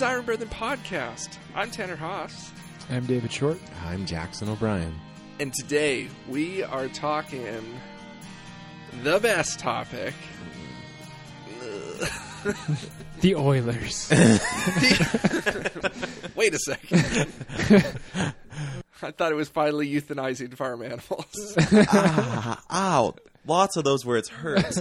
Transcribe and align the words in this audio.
Welcome 0.00 0.24
to 0.24 0.34
the 0.34 0.34
Zion 0.34 0.48
Brethren 0.48 0.50
podcast. 0.50 1.38
I'm 1.54 1.70
Tanner 1.70 1.94
Haas, 1.94 2.50
I'm 2.90 3.06
David 3.06 3.30
Short. 3.30 3.58
I'm 3.84 4.04
Jackson 4.06 4.48
O'Brien. 4.48 4.92
and 5.38 5.54
today 5.54 6.08
we 6.28 6.64
are 6.64 6.88
talking 6.88 7.78
the 9.04 9.20
best 9.20 9.60
topic. 9.60 10.14
The 13.20 13.36
Oilers. 13.36 14.10
Wait 16.34 16.52
a 16.52 16.58
second. 16.58 17.28
I 19.00 19.12
thought 19.12 19.30
it 19.32 19.36
was 19.36 19.48
finally 19.48 19.88
euthanizing 19.90 20.54
farm 20.56 20.82
animals. 20.82 21.54
ah, 21.88 22.60
ow. 22.70 23.14
Lots 23.46 23.76
of 23.76 23.84
those 23.84 24.04
words 24.04 24.28
hurt. 24.28 24.64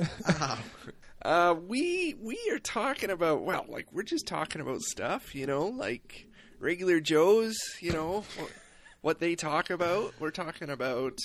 Uh, 1.24 1.56
we 1.68 2.16
we 2.22 2.38
are 2.52 2.60
talking 2.60 3.10
about 3.10 3.44
well, 3.44 3.66
like 3.70 3.88
we're 3.94 4.04
just 4.04 4.28
talking 4.28 4.60
about 4.62 4.82
stuff, 4.82 5.34
you 5.34 5.46
know, 5.46 5.68
like 5.68 6.28
regular 6.60 7.00
Joes, 7.00 7.58
you 7.80 7.94
know, 7.94 8.26
what, 8.38 8.52
what 9.02 9.20
they 9.20 9.36
talk 9.36 9.70
about. 9.70 10.14
We're 10.20 10.32
talking 10.32 10.70
about 10.70 11.18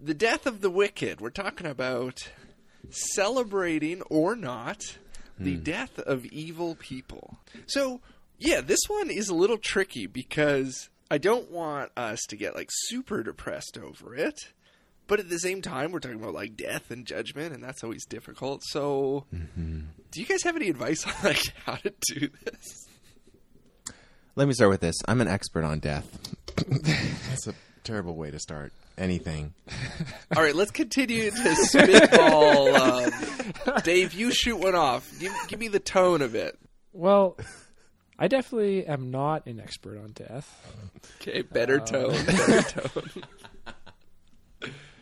the 0.00 0.14
death 0.14 0.46
of 0.46 0.60
the 0.60 0.70
wicked. 0.70 1.20
We're 1.20 1.30
talking 1.30 1.66
about 1.66 2.30
celebrating 2.90 4.02
or 4.02 4.36
not 4.36 4.98
the 5.38 5.56
death 5.56 5.98
of 5.98 6.26
evil 6.26 6.76
people. 6.76 7.38
So 7.66 8.00
yeah, 8.38 8.60
this 8.60 8.80
one 8.86 9.10
is 9.10 9.28
a 9.28 9.34
little 9.34 9.58
tricky 9.58 10.06
because 10.06 10.88
I 11.10 11.18
don't 11.18 11.50
want 11.50 11.90
us 11.96 12.20
to 12.28 12.36
get 12.36 12.54
like 12.54 12.68
super 12.70 13.24
depressed 13.24 13.76
over 13.76 14.14
it. 14.14 14.52
But 15.10 15.18
at 15.18 15.28
the 15.28 15.40
same 15.40 15.60
time, 15.60 15.90
we're 15.90 15.98
talking 15.98 16.20
about 16.20 16.34
like 16.34 16.56
death 16.56 16.92
and 16.92 17.04
judgment, 17.04 17.52
and 17.52 17.60
that's 17.64 17.82
always 17.82 18.06
difficult. 18.06 18.62
So, 18.62 19.26
do 19.32 20.20
you 20.20 20.24
guys 20.24 20.44
have 20.44 20.54
any 20.54 20.68
advice 20.68 21.04
on 21.04 21.12
like 21.24 21.42
how 21.66 21.74
to 21.74 21.92
do 22.14 22.28
this? 22.44 22.86
Let 24.36 24.46
me 24.46 24.54
start 24.54 24.70
with 24.70 24.80
this. 24.80 24.94
I'm 25.08 25.20
an 25.20 25.26
expert 25.26 25.64
on 25.64 25.80
death. 25.80 26.06
That's 27.28 27.48
a 27.48 27.54
terrible 27.82 28.14
way 28.14 28.30
to 28.30 28.38
start 28.38 28.72
anything. 28.96 29.52
All 30.36 30.42
right, 30.44 30.54
let's 30.54 30.70
continue 30.70 31.32
to 31.32 31.54
spitball. 31.56 32.72
Um, 32.76 33.10
Dave, 33.82 34.14
you 34.14 34.32
shoot 34.32 34.58
one 34.58 34.76
off. 34.76 35.10
Give, 35.18 35.32
give 35.48 35.58
me 35.58 35.66
the 35.66 35.80
tone 35.80 36.22
of 36.22 36.36
it. 36.36 36.56
well, 36.92 37.36
I 38.16 38.28
definitely 38.28 38.86
am 38.86 39.10
not 39.10 39.46
an 39.46 39.58
expert 39.58 39.98
on 39.98 40.12
death. 40.12 40.72
Okay, 41.20 41.42
better 41.42 41.80
tone. 41.80 42.12
Better 42.26 42.62
tone. 42.62 43.24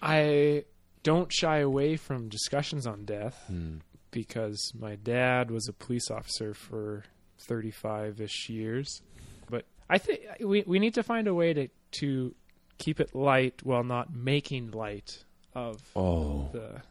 I 0.02 0.64
don't 1.02 1.32
shy 1.32 1.58
away 1.58 1.96
from 1.96 2.28
discussions 2.28 2.86
on 2.86 3.04
death 3.04 3.44
Hmm. 3.46 3.76
because 4.10 4.72
my 4.78 4.96
dad 4.96 5.50
was 5.50 5.68
a 5.68 5.72
police 5.72 6.10
officer 6.10 6.54
for 6.54 7.04
35 7.38 8.20
ish 8.20 8.48
years. 8.48 9.00
But 9.50 9.64
I 9.88 9.98
think 9.98 10.20
we, 10.40 10.64
we 10.66 10.78
need 10.78 10.94
to 10.94 11.02
find 11.02 11.28
a 11.28 11.34
way 11.34 11.52
to, 11.54 11.68
to 12.00 12.34
keep 12.78 13.00
it 13.00 13.14
light 13.14 13.60
while 13.62 13.84
not 13.84 14.12
making 14.14 14.72
light 14.72 15.24
of 15.54 15.80
Oh, 15.96 16.48
the. 16.52 16.82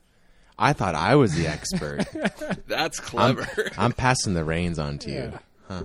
I 0.60 0.74
thought 0.74 0.96
I 0.96 1.16
was 1.16 1.36
the 1.36 1.48
expert. 1.48 2.06
That's 2.68 3.00
I'm, 3.00 3.06
clever. 3.36 3.72
I'm 3.78 3.92
passing 3.94 4.34
the 4.34 4.44
reins 4.44 4.80
on 4.80 4.98
to 5.00 5.12
you. 5.12 5.34
Huh. 5.68 5.84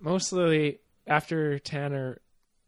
Mostly 0.00 0.78
after 1.06 1.58
Tanner 1.58 2.18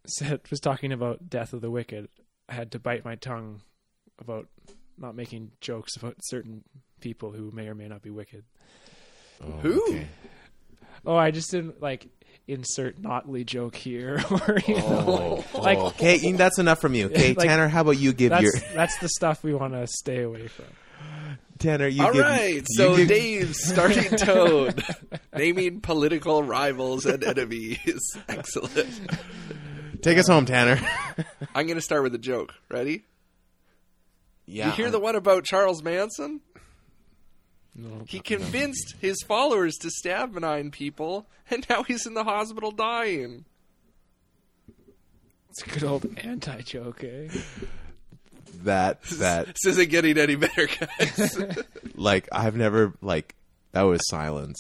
said 0.06 0.40
was 0.50 0.58
talking 0.60 0.90
about 0.92 1.28
death 1.30 1.52
of 1.52 1.60
the 1.60 1.70
wicked, 1.70 2.08
I 2.48 2.54
had 2.54 2.72
to 2.72 2.78
bite 2.80 3.04
my 3.04 3.14
tongue 3.14 3.60
about 4.20 4.46
not 4.98 5.14
making 5.14 5.52
jokes 5.60 5.96
about 5.96 6.16
certain 6.22 6.62
people 7.00 7.32
who 7.32 7.50
may 7.50 7.68
or 7.68 7.74
may 7.74 7.88
not 7.88 8.02
be 8.02 8.10
wicked. 8.10 8.44
Oh, 9.42 9.46
Who? 9.62 9.82
okay. 9.88 10.06
Oh, 11.06 11.16
I 11.16 11.30
just 11.30 11.50
didn't 11.50 11.80
like 11.80 12.08
insert 12.46 13.00
Notley 13.00 13.46
joke 13.46 13.74
here, 13.74 14.22
or 14.30 14.58
you 14.66 14.76
oh, 14.76 14.80
know, 14.80 15.44
Oh, 15.54 15.60
like 15.60 15.78
okay, 15.78 16.32
that's 16.32 16.58
enough 16.58 16.80
from 16.80 16.94
you. 16.94 17.06
Okay, 17.10 17.34
Like, 17.34 17.48
Tanner, 17.48 17.68
how 17.68 17.80
about 17.82 17.98
you 17.98 18.12
give 18.12 18.30
that's 18.30 18.42
your 18.42 18.52
that's 18.74 18.98
the 18.98 19.08
stuff 19.08 19.42
we 19.42 19.54
want 19.54 19.72
to 19.72 19.86
stay 19.86 20.22
away 20.22 20.48
from. 20.48 20.66
Tanner? 21.58 21.86
You 21.88 22.04
All 22.04 22.12
give, 22.12 22.22
right, 22.22 22.54
you 22.56 22.64
so 22.66 22.96
give- 22.96 23.08
Dave's 23.08 23.62
starting 23.66 24.16
tone, 24.16 24.74
naming 25.34 25.80
political 25.80 26.42
rivals 26.42 27.06
and 27.06 27.22
enemies. 27.22 28.00
Excellent. 28.28 28.88
take 30.02 30.18
us 30.18 30.26
home, 30.26 30.46
Tanner. 30.46 30.80
I'm 31.54 31.66
going 31.66 31.76
to 31.76 31.82
start 31.82 32.02
with 32.02 32.14
a 32.14 32.18
joke. 32.18 32.54
Ready? 32.70 33.04
Yeah, 34.50 34.66
You 34.66 34.72
hear 34.72 34.90
the 34.90 35.00
one 35.00 35.16
about 35.16 35.44
Charles 35.44 35.82
Manson? 35.82 36.40
No, 37.74 38.04
He 38.08 38.20
convinced 38.20 38.96
his 39.00 39.16
followers 39.26 39.76
to 39.76 39.90
stab 39.90 40.34
nine 40.34 40.70
people, 40.70 41.28
and 41.50 41.64
now 41.70 41.82
he's 41.84 42.06
in 42.06 42.14
the 42.14 42.24
hospital 42.24 42.72
dying. 42.72 43.44
it's 45.50 45.62
a 45.62 45.68
good 45.70 45.84
old 45.84 46.06
anti 46.18 46.60
joke, 46.62 47.04
eh? 47.04 47.28
that 48.64 49.02
that 49.02 49.46
This 49.46 49.66
isn't 49.66 49.90
getting 49.90 50.18
any 50.18 50.34
better, 50.34 50.66
guys. 50.66 51.38
like 51.94 52.28
I've 52.32 52.56
never 52.56 52.92
like 53.00 53.34
that 53.72 53.82
was 53.82 54.00
silence. 54.08 54.58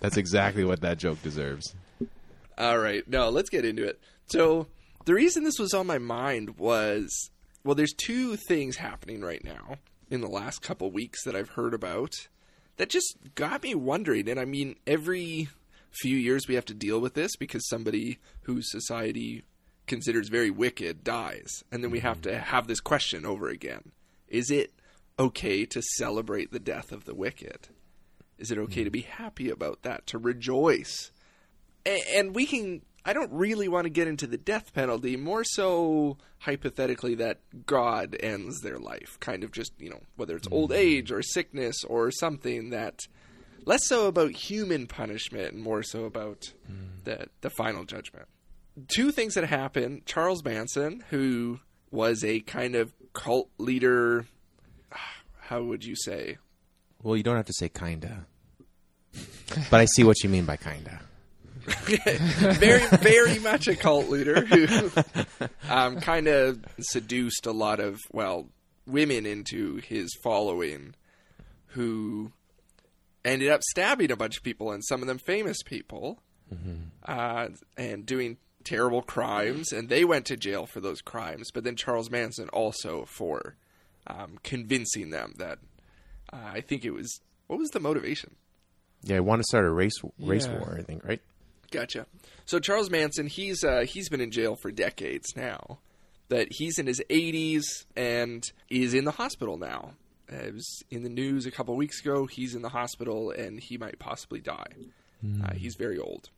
That's 0.00 0.16
exactly 0.16 0.64
what 0.64 0.82
that 0.82 0.98
joke 0.98 1.20
deserves. 1.22 1.74
All 2.56 2.78
right, 2.78 3.06
no, 3.08 3.28
let's 3.30 3.50
get 3.50 3.64
into 3.64 3.84
it. 3.84 3.98
So, 4.26 4.68
the 5.04 5.14
reason 5.14 5.42
this 5.42 5.58
was 5.58 5.74
on 5.74 5.86
my 5.88 5.98
mind 5.98 6.58
was 6.58 7.30
well, 7.64 7.74
there's 7.74 7.92
two 7.92 8.36
things 8.36 8.76
happening 8.76 9.20
right 9.20 9.44
now 9.44 9.76
in 10.10 10.20
the 10.20 10.28
last 10.28 10.62
couple 10.62 10.90
weeks 10.90 11.24
that 11.24 11.36
I've 11.36 11.50
heard 11.50 11.74
about 11.74 12.28
that 12.76 12.88
just 12.88 13.16
got 13.34 13.62
me 13.62 13.74
wondering. 13.74 14.28
And 14.28 14.40
I 14.40 14.44
mean, 14.44 14.76
every 14.86 15.48
few 15.90 16.16
years 16.16 16.48
we 16.48 16.54
have 16.54 16.64
to 16.66 16.74
deal 16.74 17.00
with 17.00 17.14
this 17.14 17.36
because 17.36 17.68
somebody 17.68 18.18
whose 18.42 18.70
society 18.70 19.44
considers 19.86 20.28
very 20.28 20.50
wicked 20.50 21.04
dies. 21.04 21.62
And 21.70 21.84
then 21.84 21.90
we 21.90 22.00
have 22.00 22.22
mm-hmm. 22.22 22.32
to 22.32 22.38
have 22.38 22.66
this 22.66 22.80
question 22.80 23.26
over 23.26 23.48
again 23.48 23.92
Is 24.28 24.50
it 24.50 24.72
okay 25.18 25.66
to 25.66 25.82
celebrate 25.82 26.52
the 26.52 26.60
death 26.60 26.92
of 26.92 27.04
the 27.04 27.14
wicked? 27.14 27.68
Is 28.38 28.50
it 28.50 28.58
okay 28.58 28.84
to 28.84 28.90
mm-hmm. 28.90 28.92
be 28.92 29.00
happy 29.02 29.50
about 29.50 29.82
that, 29.82 30.06
to 30.06 30.18
rejoice? 30.18 31.12
And 31.84 32.34
we 32.34 32.46
can 32.46 32.82
i 33.04 33.12
don't 33.12 33.32
really 33.32 33.68
want 33.68 33.84
to 33.84 33.90
get 33.90 34.08
into 34.08 34.26
the 34.26 34.38
death 34.38 34.72
penalty 34.72 35.16
more 35.16 35.44
so 35.44 36.16
hypothetically 36.40 37.14
that 37.14 37.38
god 37.66 38.16
ends 38.20 38.60
their 38.60 38.78
life 38.78 39.18
kind 39.20 39.44
of 39.44 39.52
just 39.52 39.72
you 39.78 39.90
know 39.90 40.00
whether 40.16 40.36
it's 40.36 40.48
old 40.50 40.70
mm-hmm. 40.70 40.80
age 40.80 41.12
or 41.12 41.22
sickness 41.22 41.84
or 41.84 42.10
something 42.10 42.70
that 42.70 43.00
less 43.64 43.86
so 43.86 44.06
about 44.06 44.32
human 44.32 44.86
punishment 44.86 45.52
and 45.52 45.62
more 45.62 45.82
so 45.82 46.04
about 46.04 46.52
mm. 46.70 47.04
the 47.04 47.28
the 47.40 47.50
final 47.50 47.84
judgment. 47.84 48.26
Two 48.88 49.10
things 49.10 49.34
that 49.34 49.44
happened 49.44 50.06
charles 50.06 50.44
manson 50.44 51.04
who 51.10 51.60
was 51.90 52.24
a 52.24 52.40
kind 52.40 52.74
of 52.74 52.92
cult 53.12 53.50
leader 53.58 54.26
how 55.40 55.62
would 55.62 55.84
you 55.84 55.96
say? 55.96 56.38
Well, 57.02 57.16
you 57.16 57.22
don't 57.22 57.36
have 57.36 57.46
to 57.46 57.54
say 57.54 57.68
kinda, 57.68 58.26
but 59.70 59.80
I 59.80 59.86
see 59.86 60.04
what 60.04 60.22
you 60.22 60.28
mean 60.28 60.44
by 60.44 60.56
kinda. 60.56 61.00
Very, 61.70 62.86
very 62.98 63.38
much 63.38 63.68
a 63.68 63.76
cult 63.76 64.08
leader 64.08 64.40
who 64.44 64.90
um, 65.68 66.00
kind 66.00 66.26
of 66.28 66.64
seduced 66.80 67.46
a 67.46 67.52
lot 67.52 67.80
of, 67.80 67.98
well, 68.12 68.48
women 68.86 69.26
into 69.26 69.76
his 69.76 70.10
following 70.22 70.94
who 71.68 72.32
ended 73.24 73.50
up 73.50 73.62
stabbing 73.62 74.10
a 74.10 74.16
bunch 74.16 74.36
of 74.36 74.42
people 74.42 74.72
and 74.72 74.84
some 74.84 75.00
of 75.02 75.06
them 75.08 75.18
famous 75.18 75.62
people 75.62 76.20
uh, 77.06 77.48
and 77.76 78.04
doing 78.06 78.36
terrible 78.64 79.02
crimes. 79.02 79.72
And 79.72 79.88
they 79.88 80.04
went 80.04 80.26
to 80.26 80.36
jail 80.36 80.66
for 80.66 80.80
those 80.80 81.00
crimes. 81.00 81.50
But 81.52 81.64
then 81.64 81.76
Charles 81.76 82.10
Manson 82.10 82.48
also 82.48 83.04
for 83.06 83.56
um, 84.06 84.38
convincing 84.42 85.10
them 85.10 85.34
that 85.38 85.58
uh, 86.32 86.36
I 86.54 86.60
think 86.60 86.84
it 86.84 86.90
was, 86.90 87.20
what 87.46 87.58
was 87.58 87.70
the 87.70 87.80
motivation? 87.80 88.34
Yeah, 89.02 89.16
I 89.16 89.20
want 89.20 89.40
to 89.40 89.44
start 89.44 89.64
a 89.64 89.70
race 89.70 89.94
race 90.18 90.46
Yeah. 90.46 90.58
war. 90.58 90.76
I 90.78 90.82
think 90.82 91.04
right. 91.04 91.20
Gotcha. 91.70 92.06
So 92.46 92.58
Charles 92.58 92.90
Manson, 92.90 93.26
he's 93.26 93.62
uh, 93.62 93.84
he's 93.86 94.08
been 94.08 94.20
in 94.20 94.30
jail 94.30 94.56
for 94.56 94.70
decades 94.70 95.36
now. 95.36 95.78
That 96.28 96.52
he's 96.52 96.78
in 96.78 96.86
his 96.86 97.02
80s 97.10 97.86
and 97.96 98.44
is 98.68 98.94
in 98.94 99.04
the 99.04 99.10
hospital 99.10 99.56
now. 99.56 99.94
Uh, 100.32 100.36
it 100.36 100.54
was 100.54 100.84
in 100.90 101.02
the 101.02 101.08
news 101.08 101.44
a 101.44 101.50
couple 101.50 101.74
weeks 101.74 102.00
ago. 102.00 102.26
He's 102.26 102.54
in 102.54 102.62
the 102.62 102.68
hospital 102.68 103.30
and 103.30 103.58
he 103.58 103.78
might 103.78 103.98
possibly 103.98 104.40
die. 104.40 104.72
Uh, 105.44 105.54
he's 105.54 105.74
very 105.74 105.98
old. 105.98 106.30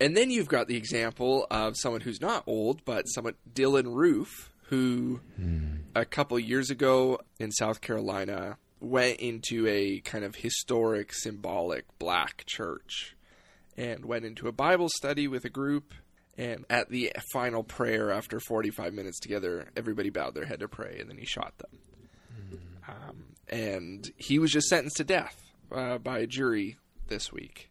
And 0.00 0.16
then 0.16 0.30
you've 0.30 0.48
got 0.48 0.68
the 0.68 0.76
example 0.76 1.46
of 1.50 1.74
someone 1.76 2.02
who's 2.02 2.20
not 2.20 2.44
old, 2.46 2.84
but 2.84 3.04
someone 3.04 3.34
Dylann 3.52 3.94
Roof, 3.94 4.52
who 4.64 5.20
a 5.94 6.04
couple 6.04 6.38
years 6.38 6.70
ago 6.70 7.18
in 7.38 7.50
South 7.50 7.80
Carolina 7.80 8.58
went 8.80 9.20
into 9.20 9.66
a 9.66 10.00
kind 10.00 10.24
of 10.24 10.36
historic, 10.36 11.14
symbolic 11.14 11.86
black 11.98 12.44
church 12.46 13.13
and 13.76 14.04
went 14.04 14.24
into 14.24 14.48
a 14.48 14.52
Bible 14.52 14.88
study 14.88 15.28
with 15.28 15.44
a 15.44 15.50
group. 15.50 15.94
And 16.36 16.64
at 16.68 16.88
the 16.88 17.12
final 17.32 17.62
prayer, 17.62 18.10
after 18.10 18.40
45 18.40 18.92
minutes 18.92 19.20
together, 19.20 19.68
everybody 19.76 20.10
bowed 20.10 20.34
their 20.34 20.46
head 20.46 20.60
to 20.60 20.68
pray, 20.68 20.98
and 21.00 21.08
then 21.08 21.16
he 21.16 21.24
shot 21.26 21.54
them. 21.58 22.58
Um, 22.88 23.24
and 23.48 24.10
he 24.16 24.38
was 24.38 24.50
just 24.50 24.68
sentenced 24.68 24.96
to 24.96 25.04
death 25.04 25.36
uh, 25.72 25.98
by 25.98 26.18
a 26.18 26.26
jury 26.26 26.76
this 27.08 27.32
week. 27.32 27.70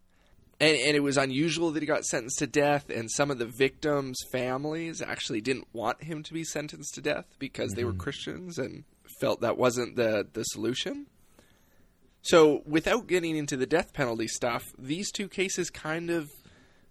and, 0.62 0.78
and 0.78 0.96
it 0.96 1.02
was 1.02 1.18
unusual 1.18 1.72
that 1.72 1.84
he 1.84 1.88
got 1.88 2.06
sentenced 2.06 2.40
to 2.40 2.48
death, 2.48 2.90
and 2.90 3.12
some 3.12 3.30
of 3.32 3.38
the 3.38 3.46
victims' 3.58 4.20
families 4.32 5.02
actually 5.02 5.42
didn't 5.42 5.68
want 5.74 6.04
him 6.04 6.24
to 6.24 6.34
be 6.34 6.44
sentenced 6.46 6.96
to 6.96 7.02
death 7.02 7.26
because 7.40 7.74
they 7.74 7.84
were 7.84 7.94
Christians 7.94 8.58
and 8.58 8.86
felt 9.20 9.42
that 9.42 9.58
wasn't 9.58 9.96
the, 9.98 10.26
the 10.34 10.44
solution. 10.44 11.08
So, 12.24 12.62
without 12.66 13.08
getting 13.08 13.36
into 13.36 13.58
the 13.58 13.66
death 13.66 13.94
penalty 13.94 14.28
stuff, 14.28 14.64
these 14.80 15.12
two 15.12 15.28
cases 15.28 15.70
kind 15.70 16.10
of 16.10 16.32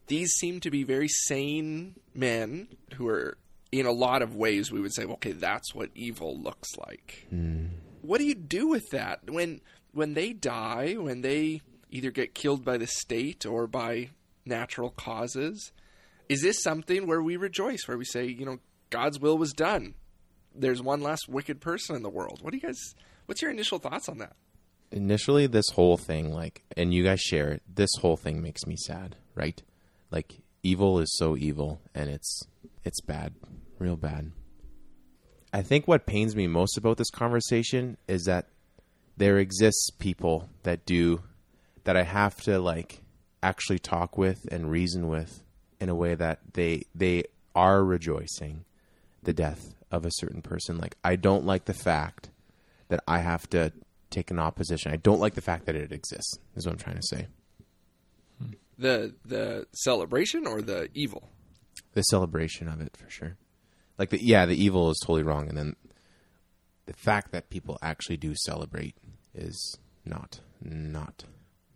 these 0.06 0.30
seem 0.32 0.60
to 0.60 0.70
be 0.70 0.84
very 0.84 1.08
sane 1.08 1.94
men 2.14 2.68
who 2.94 3.08
are 3.08 3.38
in 3.72 3.86
a 3.86 3.92
lot 3.92 4.20
of 4.20 4.36
ways 4.36 4.70
we 4.70 4.80
would 4.80 4.92
say, 4.92 5.04
okay, 5.04 5.32
that's 5.32 5.74
what 5.74 5.88
evil 5.94 6.38
looks 6.38 6.68
like. 6.76 7.26
Hmm. 7.30 7.66
What 8.02 8.18
do 8.18 8.24
you 8.24 8.34
do 8.34 8.68
with 8.68 8.90
that 8.90 9.20
when 9.30 9.62
when 9.92 10.12
they 10.12 10.34
die, 10.34 10.94
when 10.94 11.22
they 11.22 11.62
either 11.90 12.10
get 12.10 12.34
killed 12.34 12.62
by 12.62 12.76
the 12.76 12.86
state 12.86 13.46
or 13.46 13.66
by 13.66 14.10
natural 14.44 14.90
causes? 14.90 15.72
Is 16.28 16.42
this 16.42 16.62
something 16.62 17.06
where 17.06 17.22
we 17.22 17.36
rejoice, 17.36 17.86
where 17.86 17.98
we 17.98 18.04
say, 18.04 18.26
you 18.26 18.44
know, 18.44 18.58
God's 18.90 19.18
will 19.18 19.38
was 19.38 19.52
done? 19.52 19.94
There's 20.54 20.82
one 20.82 21.00
less 21.00 21.26
wicked 21.26 21.60
person 21.60 21.96
in 21.96 22.02
the 22.02 22.10
world. 22.10 22.40
What 22.42 22.50
do 22.50 22.58
you 22.58 22.62
guys? 22.62 22.94
What's 23.24 23.40
your 23.40 23.50
initial 23.50 23.78
thoughts 23.78 24.10
on 24.10 24.18
that? 24.18 24.36
Initially 24.92 25.46
this 25.46 25.68
whole 25.70 25.96
thing 25.96 26.32
like 26.32 26.62
and 26.76 26.92
you 26.92 27.02
guys 27.02 27.20
share 27.20 27.50
it 27.50 27.62
this 27.72 27.90
whole 28.00 28.16
thing 28.16 28.42
makes 28.42 28.66
me 28.66 28.76
sad 28.76 29.16
right? 29.34 29.62
Like 30.10 30.40
evil 30.62 30.98
is 30.98 31.16
so 31.16 31.36
evil 31.36 31.80
and 31.94 32.10
it's 32.10 32.42
it's 32.84 33.00
bad 33.00 33.34
real 33.78 33.96
bad. 33.96 34.32
I 35.52 35.62
think 35.62 35.86
what 35.86 36.06
pains 36.06 36.34
me 36.34 36.46
most 36.46 36.76
about 36.78 36.96
this 36.96 37.10
conversation 37.10 37.96
is 38.08 38.24
that 38.24 38.46
there 39.16 39.38
exists 39.38 39.90
people 39.98 40.48
that 40.62 40.86
do 40.86 41.22
that 41.84 41.96
i 41.96 42.02
have 42.02 42.40
to 42.40 42.58
like 42.58 43.02
actually 43.42 43.78
talk 43.78 44.16
with 44.16 44.46
and 44.50 44.70
reason 44.70 45.08
with 45.08 45.42
in 45.80 45.90
a 45.90 45.94
way 45.94 46.14
that 46.14 46.38
they 46.54 46.82
they 46.94 47.22
are 47.54 47.84
rejoicing 47.84 48.64
the 49.22 49.32
death 49.32 49.74
of 49.90 50.06
a 50.06 50.10
certain 50.12 50.40
person. 50.40 50.78
Like 50.78 50.96
i 51.04 51.16
don't 51.16 51.44
like 51.44 51.66
the 51.66 51.74
fact 51.74 52.30
that 52.88 53.02
i 53.06 53.18
have 53.18 53.48
to 53.50 53.72
take 54.12 54.30
an 54.30 54.38
opposition 54.38 54.92
i 54.92 54.96
don't 54.96 55.20
like 55.20 55.34
the 55.34 55.40
fact 55.40 55.66
that 55.66 55.74
it 55.74 55.90
exists 55.92 56.38
is 56.56 56.64
what 56.66 56.72
i'm 56.72 56.78
trying 56.78 56.96
to 56.96 57.06
say 57.06 57.26
The 58.78 59.14
the 59.24 59.66
celebration 59.72 60.46
or 60.46 60.62
the 60.62 60.88
evil? 60.94 61.28
the 61.94 62.02
celebration 62.02 62.68
of 62.68 62.80
it 62.80 62.96
for 62.96 63.08
sure. 63.10 63.36
Like 63.98 64.08
the 64.10 64.18
yeah, 64.24 64.46
the 64.46 64.56
evil 64.56 64.90
is 64.90 64.98
totally 65.02 65.22
wrong, 65.22 65.48
and 65.48 65.56
then 65.58 65.76
the 66.86 66.94
fact 66.94 67.32
that 67.32 67.50
people 67.50 67.78
actually 67.82 68.16
do 68.16 68.32
celebrate 68.34 68.96
is 69.34 69.76
not 70.04 70.40
not 70.62 71.24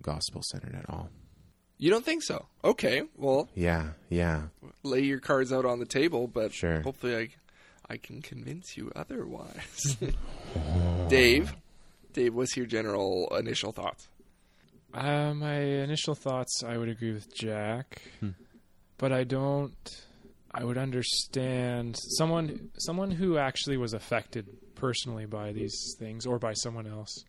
gospel 0.03 0.41
centered 0.51 0.75
at 0.75 0.89
all. 0.89 1.11
You 1.79 1.91
don't 1.91 2.05
think 2.05 2.23
so? 2.23 2.47
Okay, 2.65 3.03
well, 3.17 3.51
Yeah, 3.55 3.91
yeah, 4.09 4.45
lay 4.83 5.03
your 5.03 5.21
cards 5.21 5.53
out 5.53 5.67
on 5.67 5.79
the 5.79 5.87
table, 5.87 6.27
but 6.27 6.53
Sure. 6.55 6.81
hopefully 6.81 7.15
I 7.15 7.29
I 7.89 7.99
can 7.99 8.23
convince 8.23 8.77
you 8.77 8.91
otherwise. 8.97 9.97
Dave, 11.09 11.55
Dave, 12.17 12.35
what's 12.35 12.57
your 12.57 12.65
general 12.65 13.29
initial 13.37 13.73
thoughts? 13.73 14.09
Uh, 14.95 15.35
my 15.35 15.59
initial 15.59 16.15
thoughts, 16.15 16.65
I 16.67 16.79
would 16.79 16.89
agree 16.89 17.13
with 17.13 17.33
Jack, 17.35 18.01
but 18.97 19.13
I 19.13 19.25
don't. 19.25 20.07
I 20.51 20.65
would 20.65 20.79
understand 20.79 21.99
someone 22.17 22.71
someone 22.79 23.11
who 23.11 23.37
actually 23.37 23.77
was 23.77 23.93
affected 23.93 24.47
personally 24.77 25.27
by 25.27 25.53
these 25.53 25.95
things 25.99 26.25
or 26.25 26.39
by 26.39 26.55
someone 26.55 26.87
else. 26.87 27.23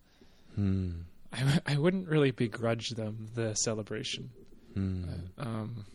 Hmm. 0.56 0.92
I, 1.34 1.60
I 1.66 1.78
wouldn't 1.78 2.08
really 2.08 2.32
begrudge 2.32 2.92
them 2.92 3.28
the 3.36 3.56
celebration. 3.56 4.30
Hmm. 4.74 5.04
Um, 5.38 5.86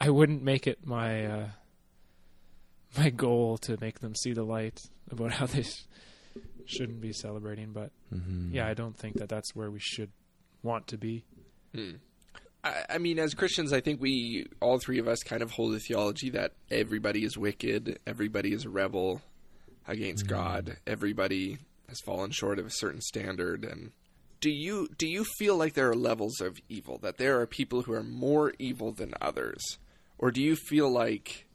I 0.00 0.08
wouldn't 0.08 0.42
make 0.42 0.66
it 0.66 0.86
my 0.86 1.26
uh, 1.26 1.48
my 2.96 3.10
goal 3.10 3.58
to 3.58 3.76
make 3.82 4.00
them 4.00 4.14
see 4.14 4.32
the 4.32 4.44
light 4.44 4.80
about 5.10 5.32
how 5.32 5.44
they 5.44 5.64
sh- 5.64 5.84
shouldn't 6.64 7.00
be 7.00 7.12
celebrating. 7.12 7.72
But 7.72 7.90
Mhm. 8.14 8.52
yeah, 8.52 8.66
I 8.66 8.74
don't 8.74 8.96
think 8.96 9.16
that 9.16 9.28
that's 9.28 9.54
where 9.54 9.70
we 9.70 9.80
should 9.80 10.10
want 10.62 10.86
to 10.88 10.98
be. 10.98 11.24
I, 12.64 12.84
I 12.90 12.98
mean, 12.98 13.18
as 13.18 13.34
Christians, 13.34 13.72
I 13.72 13.80
think 13.80 14.00
we 14.00 14.46
all 14.60 14.78
three 14.78 14.98
of 14.98 15.06
us 15.08 15.22
kind 15.22 15.42
of 15.42 15.52
hold 15.52 15.74
the 15.74 15.80
theology 15.80 16.30
that 16.30 16.52
everybody 16.70 17.24
is 17.24 17.36
wicked, 17.38 17.98
everybody 18.06 18.52
is 18.52 18.64
a 18.64 18.70
rebel 18.70 19.22
against 19.86 20.26
God, 20.26 20.76
everybody 20.86 21.58
has 21.88 22.00
fallen 22.00 22.30
short 22.30 22.58
of 22.58 22.66
a 22.66 22.70
certain 22.70 23.00
standard. 23.00 23.64
And 23.64 23.92
do 24.40 24.50
you 24.50 24.88
do 24.98 25.06
you 25.08 25.24
feel 25.38 25.56
like 25.56 25.74
there 25.74 25.88
are 25.90 25.94
levels 25.96 26.40
of 26.40 26.58
evil? 26.68 26.98
That 26.98 27.16
there 27.18 27.40
are 27.40 27.46
people 27.46 27.82
who 27.82 27.92
are 27.92 28.02
more 28.02 28.52
evil 28.58 28.92
than 28.92 29.14
others, 29.20 29.78
or 30.18 30.30
do 30.30 30.42
you 30.42 30.56
feel 30.56 30.90
like 30.92 31.46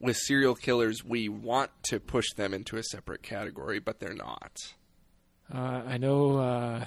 with 0.00 0.16
serial 0.16 0.54
killers 0.54 1.04
we 1.04 1.28
want 1.28 1.70
to 1.84 1.98
push 2.00 2.32
them 2.36 2.54
into 2.54 2.76
a 2.76 2.82
separate 2.82 3.22
category, 3.22 3.78
but 3.78 4.00
they're 4.00 4.14
not? 4.14 4.74
Uh, 5.52 5.82
I 5.86 5.96
know 5.98 6.38
uh, 6.38 6.84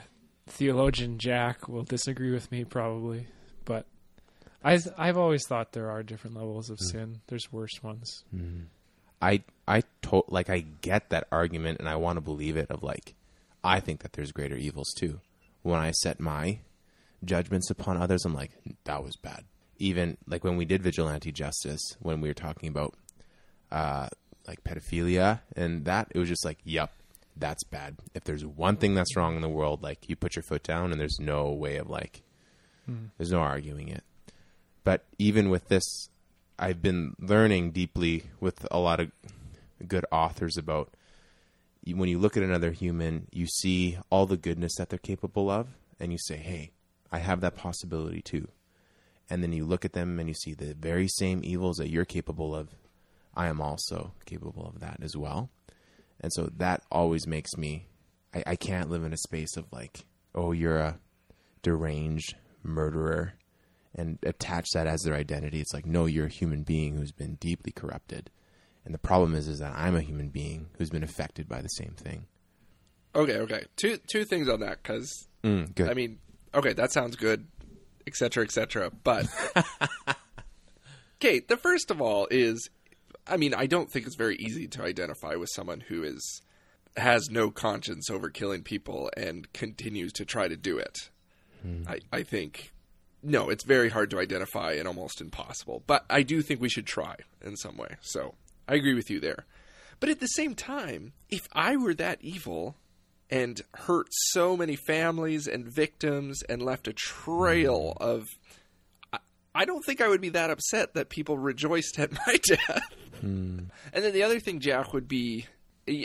theologian 0.47 1.17
Jack 1.17 1.67
will 1.67 1.83
disagree 1.83 2.31
with 2.31 2.51
me 2.51 2.63
probably, 2.63 3.27
but 3.65 3.85
I 4.63 4.79
I've 4.97 5.17
always 5.17 5.45
thought 5.47 5.71
there 5.73 5.89
are 5.89 6.03
different 6.03 6.35
levels 6.35 6.69
of 6.69 6.79
sin. 6.79 7.21
There's 7.27 7.51
worse 7.51 7.81
ones. 7.81 8.23
I 9.21 9.43
I 9.67 9.83
to- 10.03 10.23
like 10.27 10.49
I 10.49 10.59
get 10.81 11.09
that 11.09 11.27
argument 11.31 11.79
and 11.79 11.89
I 11.89 11.95
want 11.95 12.17
to 12.17 12.21
believe 12.21 12.57
it 12.57 12.69
of 12.69 12.83
like 12.83 13.15
I 13.63 13.79
think 13.79 14.01
that 14.01 14.13
there's 14.13 14.31
greater 14.31 14.55
evils 14.55 14.93
too. 14.95 15.19
When 15.63 15.79
I 15.79 15.91
set 15.91 16.19
my 16.19 16.59
judgments 17.23 17.69
upon 17.69 17.97
others, 17.97 18.25
I'm 18.25 18.33
like 18.33 18.51
that 18.85 19.03
was 19.03 19.15
bad. 19.15 19.45
Even 19.77 20.17
like 20.27 20.43
when 20.43 20.57
we 20.57 20.65
did 20.65 20.83
vigilante 20.83 21.31
justice, 21.31 21.81
when 21.99 22.21
we 22.21 22.27
were 22.27 22.33
talking 22.35 22.69
about 22.69 22.93
uh 23.71 24.07
like 24.47 24.63
pedophilia 24.63 25.41
and 25.55 25.85
that, 25.85 26.11
it 26.13 26.19
was 26.19 26.27
just 26.27 26.43
like, 26.43 26.57
yep, 26.63 26.91
that's 27.37 27.63
bad. 27.63 27.97
If 28.13 28.23
there's 28.23 28.45
one 28.45 28.75
thing 28.75 28.95
that's 28.95 29.15
wrong 29.15 29.35
in 29.35 29.41
the 29.41 29.49
world, 29.49 29.83
like 29.83 30.09
you 30.09 30.15
put 30.15 30.35
your 30.35 30.43
foot 30.43 30.63
down 30.63 30.91
and 30.91 30.99
there's 30.99 31.19
no 31.19 31.51
way 31.51 31.77
of 31.77 31.89
like 31.89 32.23
there's 33.17 33.31
no 33.31 33.39
arguing 33.39 33.87
it. 33.87 34.03
But 34.83 35.05
even 35.17 35.49
with 35.49 35.67
this 35.69 36.09
I've 36.59 36.81
been 36.81 37.15
learning 37.19 37.71
deeply 37.71 38.25
with 38.39 38.67
a 38.69 38.79
lot 38.79 38.99
of 38.99 39.11
good 39.87 40.05
authors 40.11 40.57
about 40.57 40.93
when 41.85 42.09
you 42.09 42.19
look 42.19 42.37
at 42.37 42.43
another 42.43 42.71
human, 42.71 43.27
you 43.31 43.47
see 43.47 43.97
all 44.11 44.27
the 44.27 44.37
goodness 44.37 44.75
that 44.77 44.89
they're 44.89 44.99
capable 44.99 45.49
of, 45.49 45.69
and 45.99 46.11
you 46.11 46.19
say, 46.19 46.37
"Hey, 46.37 46.71
I 47.11 47.17
have 47.17 47.41
that 47.41 47.55
possibility 47.55 48.21
too." 48.21 48.49
And 49.29 49.41
then 49.41 49.53
you 49.53 49.65
look 49.65 49.85
at 49.85 49.93
them 49.93 50.19
and 50.19 50.29
you 50.29 50.35
see 50.35 50.53
the 50.53 50.75
very 50.75 51.07
same 51.07 51.41
evils 51.43 51.77
that 51.77 51.89
you're 51.89 52.05
capable 52.05 52.53
of. 52.55 52.75
I 53.41 53.47
am 53.47 53.61
also 53.61 54.13
capable 54.25 54.65
of 54.65 54.79
that 54.79 54.99
as 55.01 55.15
well, 55.17 55.49
and 56.19 56.31
so 56.33 56.49
that 56.57 56.83
always 56.91 57.27
makes 57.27 57.57
me. 57.57 57.87
I, 58.33 58.43
I 58.47 58.55
can't 58.55 58.89
live 58.89 59.03
in 59.03 59.13
a 59.13 59.17
space 59.17 59.57
of 59.57 59.65
like, 59.71 60.05
"Oh, 60.33 60.51
you're 60.51 60.77
a 60.79 60.99
deranged 61.61 62.35
murderer." 62.63 63.33
and 63.93 64.17
attach 64.23 64.69
that 64.73 64.87
as 64.87 65.01
their 65.01 65.15
identity. 65.15 65.59
It's 65.59 65.73
like, 65.73 65.85
no, 65.85 66.05
you're 66.05 66.27
a 66.27 66.29
human 66.29 66.63
being 66.63 66.95
who's 66.95 67.11
been 67.11 67.35
deeply 67.35 67.73
corrupted. 67.73 68.31
And 68.85 68.93
the 68.93 68.97
problem 68.97 69.35
is, 69.35 69.49
is 69.49 69.59
that 69.59 69.73
I'm 69.75 69.97
a 69.97 70.01
human 70.01 70.29
being 70.29 70.69
who's 70.77 70.89
been 70.89 71.03
affected 71.03 71.49
by 71.49 71.61
the 71.61 71.67
same 71.67 71.93
thing. 71.97 72.25
Okay, 73.13 73.35
okay. 73.39 73.65
Two 73.75 73.97
two 74.07 74.23
things 74.23 74.47
on 74.47 74.61
that 74.61 74.81
because 74.81 75.27
Mm. 75.43 75.89
I 75.89 75.93
mean, 75.93 76.19
okay, 76.53 76.73
that 76.73 76.91
sounds 76.91 77.15
good, 77.15 77.47
etc., 78.05 78.43
etc. 78.43 78.91
But 79.03 79.27
okay, 81.19 81.39
the 81.39 81.57
first 81.57 81.91
of 81.91 82.01
all 82.01 82.27
is, 82.29 82.69
I 83.27 83.37
mean, 83.37 83.53
I 83.53 83.65
don't 83.65 83.91
think 83.91 84.05
it's 84.05 84.15
very 84.15 84.35
easy 84.37 84.67
to 84.67 84.83
identify 84.83 85.35
with 85.35 85.49
someone 85.53 85.81
who 85.81 86.03
is 86.03 86.41
has 86.97 87.29
no 87.29 87.49
conscience 87.49 88.09
over 88.09 88.29
killing 88.29 88.63
people 88.63 89.09
and 89.15 89.51
continues 89.53 90.11
to 90.13 90.25
try 90.25 90.47
to 90.47 90.57
do 90.57 90.77
it. 90.77 91.09
Hmm. 91.61 91.83
I 91.87 91.99
I 92.11 92.23
think 92.23 92.71
no, 93.23 93.49
it's 93.49 93.63
very 93.63 93.89
hard 93.89 94.09
to 94.11 94.19
identify 94.19 94.73
and 94.73 94.87
almost 94.87 95.21
impossible. 95.21 95.83
But 95.85 96.05
I 96.09 96.23
do 96.23 96.41
think 96.41 96.59
we 96.59 96.69
should 96.69 96.87
try 96.87 97.17
in 97.41 97.55
some 97.55 97.77
way. 97.77 97.95
So 98.01 98.35
I 98.67 98.75
agree 98.75 98.95
with 98.95 99.09
you 99.09 99.19
there. 99.19 99.45
But 99.99 100.09
at 100.09 100.19
the 100.19 100.27
same 100.27 100.55
time, 100.55 101.13
if 101.29 101.47
I 101.53 101.75
were 101.75 101.93
that 101.93 102.17
evil 102.21 102.75
and 103.31 103.61
hurt 103.75 104.07
so 104.11 104.57
many 104.57 104.75
families 104.75 105.47
and 105.47 105.65
victims 105.65 106.43
and 106.43 106.61
left 106.61 106.87
a 106.87 106.93
trail 106.93 107.95
hmm. 107.97 108.03
of. 108.03 108.27
I, 109.13 109.19
I 109.55 109.65
don't 109.65 109.83
think 109.83 110.01
I 110.01 110.07
would 110.07 110.21
be 110.21 110.29
that 110.29 110.49
upset 110.49 110.93
that 110.93 111.09
people 111.09 111.37
rejoiced 111.37 111.97
at 111.97 112.11
my 112.11 112.37
death. 112.47 112.83
Hmm. 113.21 113.59
And 113.93 114.03
then 114.03 114.13
the 114.13 114.23
other 114.23 114.39
thing, 114.39 114.59
Jack, 114.59 114.93
would 114.93 115.07
be 115.07 115.45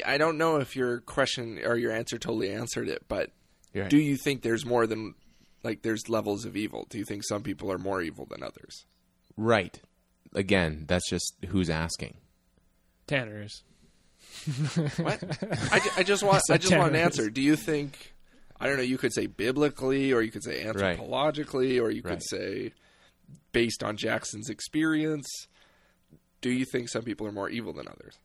I 0.05 0.19
don't 0.19 0.39
know 0.39 0.57
if 0.57 0.77
your 0.77 1.01
question 1.01 1.61
or 1.65 1.77
your 1.77 1.93
answer 1.93 2.19
totally 2.19 2.51
answered 2.51 2.89
it, 2.89 3.03
but 3.09 3.31
right. 3.75 3.89
do 3.91 3.99
you 3.99 4.17
think 4.17 4.43
there's 4.43 4.65
more 4.65 4.87
than. 4.87 5.15
Like, 5.63 5.83
there's 5.83 6.09
levels 6.09 6.45
of 6.45 6.57
evil. 6.57 6.87
Do 6.91 6.97
you 6.99 7.05
think 7.05 7.25
some 7.25 7.43
people 7.43 7.73
are 7.73 7.79
more 7.79 8.01
evil 8.01 8.25
than 8.31 8.43
others? 8.43 8.85
right. 9.37 9.81
Again, 10.35 10.85
that's 10.87 11.09
just 11.09 11.35
who's 11.49 11.71
asking. 11.71 12.19
Tanner 13.07 13.43
is. 13.43 13.63
What? 14.99 15.23
I, 15.73 15.81
I 15.99 16.03
just 16.03 16.23
want 16.23 16.37
I 16.37 16.41
said 16.47 16.61
just 16.61 16.77
want 16.77 16.91
an 16.95 17.01
answer. 17.01 17.31
Do 17.31 17.41
you 17.41 17.57
think 17.57 18.15
I 18.61 18.67
don't 18.69 18.77
know, 18.77 18.83
you 18.83 18.99
could 18.99 19.13
say 19.15 19.27
biblically, 19.27 20.13
or 20.13 20.23
you 20.23 20.31
could 20.31 20.45
say 20.45 20.65
Right. 20.65 20.99
anthropologically, 20.99 21.81
or 21.83 21.91
you 21.91 22.03
could 22.03 22.11
Right. 22.11 22.23
say 22.23 22.73
based 23.53 23.83
on 23.83 23.97
Jackson's 23.97 24.51
experience. 24.51 25.27
Do 26.41 26.51
you 26.51 26.65
think 26.65 26.89
some 26.89 27.03
people 27.03 27.27
are 27.27 27.33
more 27.33 27.49
evil 27.49 27.73
than 27.73 27.89
others? 27.89 28.19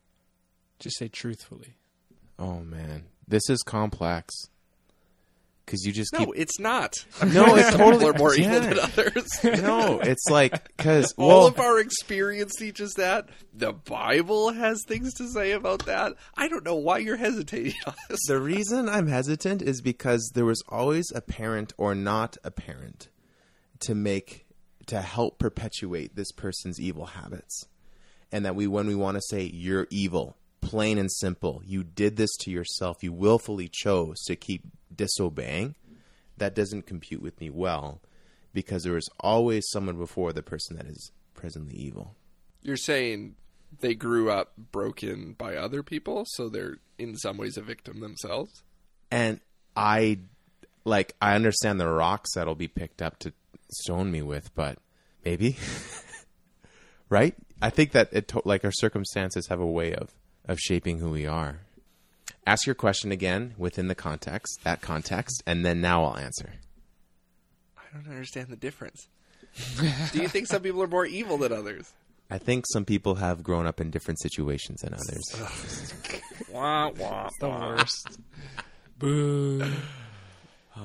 Just 0.79 0.97
say 0.97 1.07
truthfully. 1.07 1.75
Oh 2.37 2.59
man, 2.59 3.03
this 3.27 3.49
is 3.49 3.61
complex. 3.63 4.33
Because 5.65 5.85
you 5.85 5.93
just 5.93 6.11
keep 6.13 6.27
No, 6.27 6.33
it's 6.33 6.59
not. 6.59 7.05
No, 7.25 7.55
it's 7.55 7.69
totally- 7.69 7.93
people 7.93 8.09
are 8.09 8.17
more 8.17 8.33
evil 8.33 8.53
yeah. 8.53 8.59
than 8.59 8.79
others. 8.79 9.43
no. 9.43 9.99
It's 9.99 10.25
like 10.29 10.75
because 10.75 11.13
All 11.17 11.45
of 11.47 11.59
our 11.59 11.79
experience 11.79 12.55
teaches 12.55 12.93
that. 12.97 13.29
The 13.53 13.71
Bible 13.71 14.51
has 14.51 14.83
things 14.87 15.13
to 15.15 15.29
say 15.29 15.51
about 15.51 15.85
that. 15.85 16.13
I 16.35 16.47
don't 16.47 16.65
know 16.65 16.75
why 16.75 16.97
you're 16.97 17.15
hesitating 17.15 17.75
the 18.27 18.39
reason 18.39 18.89
I'm 18.89 19.07
hesitant 19.07 19.61
is 19.61 19.81
because 19.81 20.31
there 20.33 20.45
was 20.45 20.61
always 20.67 21.05
a 21.13 21.21
parent 21.21 21.73
or 21.77 21.95
not 21.95 22.37
a 22.43 22.51
parent 22.51 23.09
to 23.81 23.95
make 23.95 24.45
to 24.87 25.01
help 25.01 25.37
perpetuate 25.39 26.15
this 26.15 26.31
person's 26.31 26.79
evil 26.79 27.05
habits, 27.05 27.65
and 28.31 28.45
that 28.45 28.55
we 28.55 28.67
when 28.67 28.87
we 28.87 28.95
want 28.95 29.15
to 29.15 29.21
say 29.21 29.43
you're 29.53 29.87
evil, 29.89 30.37
plain 30.61 30.97
and 30.97 31.11
simple, 31.11 31.61
you 31.65 31.83
did 31.83 32.17
this 32.17 32.35
to 32.41 32.51
yourself, 32.51 33.03
you 33.03 33.11
willfully 33.11 33.69
chose 33.71 34.19
to 34.27 34.35
keep 34.35 34.63
disobeying. 34.95 35.75
That 36.37 36.55
doesn't 36.55 36.87
compute 36.87 37.21
with 37.21 37.39
me 37.39 37.49
well, 37.49 38.01
because 38.53 38.83
there 38.83 38.97
is 38.97 39.09
always 39.19 39.69
someone 39.69 39.97
before 39.97 40.33
the 40.33 40.41
person 40.41 40.75
that 40.77 40.87
is 40.87 41.11
presently 41.33 41.75
evil. 41.75 42.15
You're 42.63 42.77
saying 42.77 43.35
they 43.79 43.93
grew 43.93 44.31
up 44.31 44.53
broken 44.71 45.33
by 45.33 45.55
other 45.55 45.83
people, 45.83 46.25
so 46.27 46.49
they're 46.49 46.77
in 46.97 47.15
some 47.15 47.37
ways 47.37 47.57
a 47.57 47.61
victim 47.61 47.99
themselves. 47.99 48.63
and 49.11 49.39
I 49.75 50.19
like 50.83 51.15
I 51.21 51.35
understand 51.35 51.79
the 51.79 51.87
rocks 51.87 52.33
that'll 52.35 52.55
be 52.55 52.67
picked 52.67 53.01
up 53.01 53.19
to 53.19 53.33
stone 53.71 54.11
me 54.11 54.21
with, 54.21 54.53
but 54.55 54.79
maybe 55.23 55.57
right? 57.11 57.35
I 57.61 57.69
think 57.69 57.91
that 57.91 58.09
it 58.11 58.27
to- 58.29 58.41
like 58.43 58.65
our 58.65 58.71
circumstances 58.71 59.45
have 59.49 59.59
a 59.59 59.67
way 59.67 59.93
of 59.93 60.15
of 60.47 60.57
shaping 60.59 60.97
who 60.97 61.11
we 61.11 61.27
are. 61.27 61.59
Ask 62.47 62.65
your 62.65 62.73
question 62.73 63.11
again 63.11 63.53
within 63.59 63.87
the 63.87 63.93
context, 63.93 64.61
that 64.63 64.81
context, 64.81 65.43
and 65.45 65.63
then 65.63 65.79
now 65.79 66.03
I'll 66.03 66.17
answer. 66.17 66.53
I 67.77 67.83
don't 67.93 68.07
understand 68.11 68.47
the 68.47 68.55
difference. 68.55 69.07
Do 70.11 70.21
you 70.21 70.27
think 70.27 70.47
some 70.47 70.63
people 70.63 70.81
are 70.81 70.87
more 70.87 71.05
evil 71.05 71.37
than 71.37 71.51
others? 71.51 71.91
I 72.31 72.37
think 72.39 72.65
some 72.71 72.85
people 72.85 73.15
have 73.15 73.43
grown 73.43 73.67
up 73.67 73.79
in 73.81 73.91
different 73.91 74.19
situations 74.21 74.79
than 74.81 74.93
others. 74.93 75.93
Wah, 76.51 76.89
wah, 76.97 77.29
The 77.39 77.49
worst. 77.49 78.19
Boo. 78.97 79.63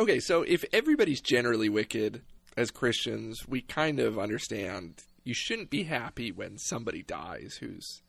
Okay, 0.00 0.18
so 0.18 0.42
if 0.42 0.64
everybody's 0.72 1.20
generally 1.20 1.68
wicked 1.68 2.22
as 2.56 2.70
Christians, 2.72 3.46
we 3.46 3.60
kind 3.60 4.00
of 4.00 4.18
understand 4.18 5.02
you 5.24 5.34
shouldn't 5.34 5.70
be 5.70 5.84
happy 5.84 6.32
when 6.32 6.58
somebody 6.58 7.02
dies 7.02 7.56
who's, 7.60 8.02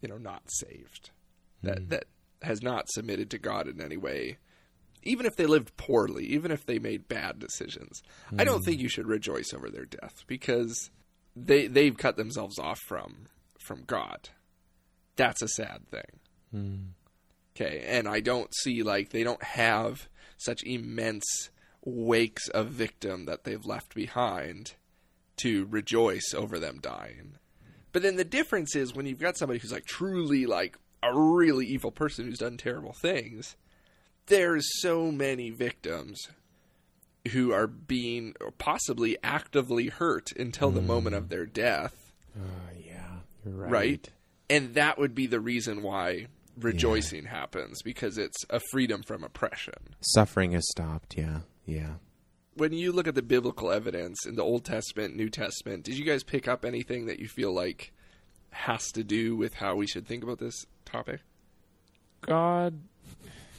you 0.00 0.08
know, 0.08 0.18
not 0.18 0.42
saved. 0.48 1.10
That 1.62 1.78
hmm. 1.78 1.88
that 1.88 2.04
has 2.42 2.62
not 2.62 2.88
submitted 2.90 3.30
to 3.30 3.38
God 3.38 3.68
in 3.68 3.80
any 3.80 3.96
way. 3.96 4.38
Even 5.02 5.24
if 5.24 5.36
they 5.36 5.46
lived 5.46 5.76
poorly, 5.76 6.26
even 6.26 6.50
if 6.50 6.66
they 6.66 6.78
made 6.78 7.08
bad 7.08 7.38
decisions. 7.38 8.02
I 8.38 8.44
don't 8.44 8.58
hmm. 8.58 8.64
think 8.64 8.80
you 8.80 8.88
should 8.88 9.06
rejoice 9.06 9.52
over 9.54 9.70
their 9.70 9.86
death 9.86 10.24
because 10.26 10.90
they 11.36 11.66
they've 11.66 11.96
cut 11.96 12.16
themselves 12.16 12.58
off 12.58 12.78
from 12.86 13.26
from 13.58 13.84
God. 13.84 14.30
That's 15.16 15.42
a 15.42 15.48
sad 15.48 15.88
thing. 15.90 16.20
Hmm. 16.50 16.76
Okay, 17.54 17.84
and 17.86 18.08
I 18.08 18.20
don't 18.20 18.54
see 18.54 18.82
like 18.82 19.10
they 19.10 19.22
don't 19.22 19.42
have 19.42 20.08
such 20.36 20.62
immense 20.64 21.50
wakes 21.84 22.48
of 22.48 22.68
victim 22.68 23.26
that 23.26 23.44
they've 23.44 23.64
left 23.64 23.94
behind 23.94 24.74
to 25.42 25.66
rejoice 25.66 26.34
over 26.34 26.58
them 26.58 26.78
dying. 26.80 27.36
But 27.92 28.02
then 28.02 28.16
the 28.16 28.24
difference 28.24 28.76
is 28.76 28.94
when 28.94 29.06
you've 29.06 29.18
got 29.18 29.36
somebody 29.36 29.58
who's 29.58 29.72
like 29.72 29.86
truly 29.86 30.46
like 30.46 30.78
a 31.02 31.18
really 31.18 31.66
evil 31.66 31.90
person 31.90 32.26
who's 32.26 32.38
done 32.38 32.56
terrible 32.56 32.92
things, 32.92 33.56
there's 34.26 34.80
so 34.80 35.10
many 35.10 35.50
victims 35.50 36.28
who 37.32 37.52
are 37.52 37.66
being 37.66 38.34
possibly 38.58 39.16
actively 39.22 39.88
hurt 39.88 40.32
until 40.32 40.70
the 40.70 40.80
moment 40.80 41.16
of 41.16 41.24
mm. 41.24 41.28
their 41.28 41.46
death 41.46 42.10
Oh 42.36 42.42
yeah, 42.84 43.16
you're 43.44 43.54
right. 43.54 43.70
right? 43.70 44.10
And 44.48 44.74
that 44.74 44.98
would 44.98 45.14
be 45.14 45.26
the 45.26 45.40
reason 45.40 45.82
why 45.82 46.26
rejoicing 46.58 47.24
happens 47.24 47.82
because 47.82 48.18
it's 48.18 48.44
a 48.50 48.60
freedom 48.70 49.02
from 49.02 49.24
oppression. 49.24 49.94
Suffering 50.00 50.52
is 50.52 50.68
stopped. 50.70 51.16
Yeah, 51.16 51.40
yeah. 51.64 51.94
When 52.54 52.72
you 52.72 52.92
look 52.92 53.06
at 53.06 53.14
the 53.14 53.22
biblical 53.22 53.70
evidence 53.70 54.26
in 54.26 54.34
the 54.34 54.42
Old 54.42 54.64
Testament, 54.64 55.16
New 55.16 55.30
Testament, 55.30 55.84
did 55.84 55.96
you 55.96 56.04
guys 56.04 56.22
pick 56.22 56.48
up 56.48 56.64
anything 56.64 57.06
that 57.06 57.18
you 57.18 57.28
feel 57.28 57.52
like 57.52 57.92
has 58.50 58.90
to 58.92 59.04
do 59.04 59.36
with 59.36 59.54
how 59.54 59.76
we 59.76 59.86
should 59.86 60.06
think 60.06 60.24
about 60.24 60.38
this 60.38 60.66
topic? 60.84 61.20
God, 62.22 62.80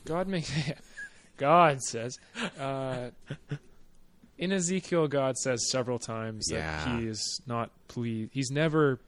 God 0.05 0.27
makes. 0.27 0.51
God 1.37 1.81
says, 1.81 2.19
uh, 2.59 3.09
in 4.37 4.51
Ezekiel, 4.51 5.07
God 5.07 5.37
says 5.37 5.69
several 5.71 5.97
times 5.97 6.45
that 6.47 6.57
Yeah. 6.57 6.97
He 6.99 7.07
is 7.07 7.41
not 7.47 7.71
pleased. 7.87 8.31
He's 8.33 8.51
never 8.51 8.99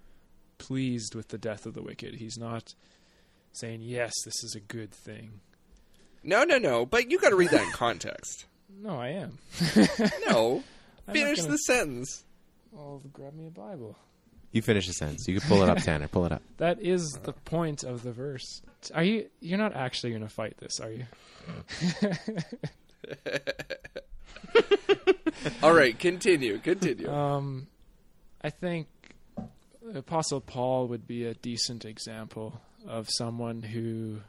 pleased 0.57 1.13
with 1.13 1.27
the 1.27 1.37
death 1.37 1.65
of 1.65 1.73
the 1.73 1.81
wicked. 1.83 2.15
He's 2.15 2.37
not 2.37 2.73
saying, 3.51 3.81
"Yes, 3.81 4.13
this 4.25 4.43
is 4.43 4.55
a 4.55 4.59
good 4.59 4.91
thing." 4.91 5.41
No, 6.23 6.43
no, 6.43 6.57
no. 6.57 6.85
But 6.85 7.11
you 7.11 7.19
got 7.19 7.29
to 7.29 7.35
read 7.35 7.49
that 7.49 7.61
in 7.63 7.71
context. 7.71 8.45
No, 8.81 8.99
I 8.99 9.09
am. 9.09 9.37
No, 10.27 10.63
I'm 11.07 11.13
finish 11.13 11.39
gonna- 11.39 11.51
the 11.51 11.57
sentence. 11.57 12.23
I'll 12.75 13.01
grab 13.13 13.33
me 13.35 13.47
a 13.47 13.51
Bible. 13.51 13.95
You 14.51 14.61
finish 14.61 14.87
the 14.87 14.93
sentence. 14.93 15.27
You 15.27 15.39
can 15.39 15.49
pull 15.49 15.63
it 15.63 15.69
up, 15.69 15.79
Tanner. 15.79 16.07
Pull 16.07 16.25
it 16.25 16.31
up. 16.31 16.41
That 16.57 16.79
is 16.81 17.17
the 17.23 17.33
point 17.33 17.83
of 17.83 18.03
the 18.03 18.11
verse. 18.11 18.61
Are 18.93 19.03
you? 19.03 19.27
You're 19.41 19.57
not 19.57 19.75
actually 19.75 20.11
going 20.11 20.21
to 20.21 20.29
fight 20.29 20.57
this, 20.59 20.79
are 20.79 20.91
you? 20.91 21.05
All 25.63 25.73
right, 25.73 25.97
continue, 25.97 26.59
continue. 26.59 27.09
Um, 27.11 27.67
I 28.41 28.49
think 28.49 28.87
Apostle 29.93 30.41
Paul 30.41 30.87
would 30.87 31.07
be 31.07 31.25
a 31.25 31.33
decent 31.33 31.85
example 31.85 32.61
of 32.87 33.09
someone 33.09 33.61
who 33.61 34.19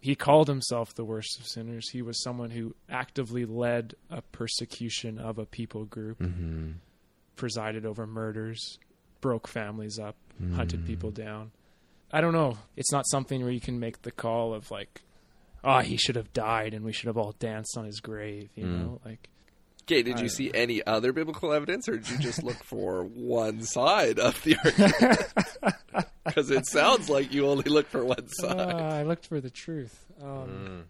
he 0.00 0.14
called 0.14 0.48
himself 0.48 0.94
the 0.94 1.04
worst 1.04 1.38
of 1.40 1.46
sinners. 1.46 1.90
He 1.90 2.02
was 2.02 2.22
someone 2.22 2.50
who 2.50 2.74
actively 2.88 3.44
led 3.44 3.94
a 4.10 4.22
persecution 4.22 5.18
of 5.18 5.38
a 5.38 5.46
people 5.46 5.84
group, 5.84 6.18
Mm-hmm. 6.20 6.70
presided 7.36 7.84
over 7.86 8.06
murders, 8.06 8.78
broke 9.20 9.48
families 9.48 9.98
up, 9.98 10.16
Mm. 10.42 10.54
hunted 10.54 10.86
people 10.86 11.10
down. 11.10 11.50
I 12.12 12.20
don't 12.20 12.32
know. 12.32 12.58
It's 12.76 12.92
not 12.92 13.06
something 13.08 13.42
where 13.42 13.50
you 13.50 13.60
can 13.60 13.80
make 13.80 14.02
the 14.02 14.12
call 14.12 14.54
of 14.54 14.70
like, 14.70 15.02
oh, 15.64 15.80
he 15.80 15.96
should 15.96 16.14
have 16.16 16.32
died 16.32 16.72
and 16.74 16.84
we 16.84 16.92
should 16.92 17.08
have 17.08 17.18
all 17.18 17.34
danced 17.40 17.76
on 17.76 17.84
his 17.84 17.98
grave. 18.00 18.48
You 18.54 18.64
Mm. 18.66 18.78
know, 18.78 19.00
like 19.04 19.28
Okay, 19.82 20.02
did 20.02 20.18
you 20.20 20.26
don't 20.26 20.28
see 20.28 20.50
any 20.54 20.84
other 20.86 21.12
biblical 21.14 21.50
evidence, 21.52 21.88
or 21.88 21.96
did 21.96 22.08
you 22.10 22.18
just 22.18 22.42
look 22.44 22.62
for 22.64 23.04
one 23.04 23.62
side 23.62 24.18
of 24.18 24.40
the 24.44 24.54
argument? 24.62 25.74
Because 26.46 26.50
it 26.50 26.66
sounds 26.66 27.08
like 27.10 27.32
you 27.32 27.46
only 27.46 27.64
look 27.70 27.88
for 27.88 28.04
one 28.04 28.18
Uh, 28.42 28.48
side. 28.48 28.60
I 28.60 29.02
looked 29.02 29.26
for 29.26 29.40
the 29.40 29.50
truth. 29.50 30.04
Um, 30.22 30.84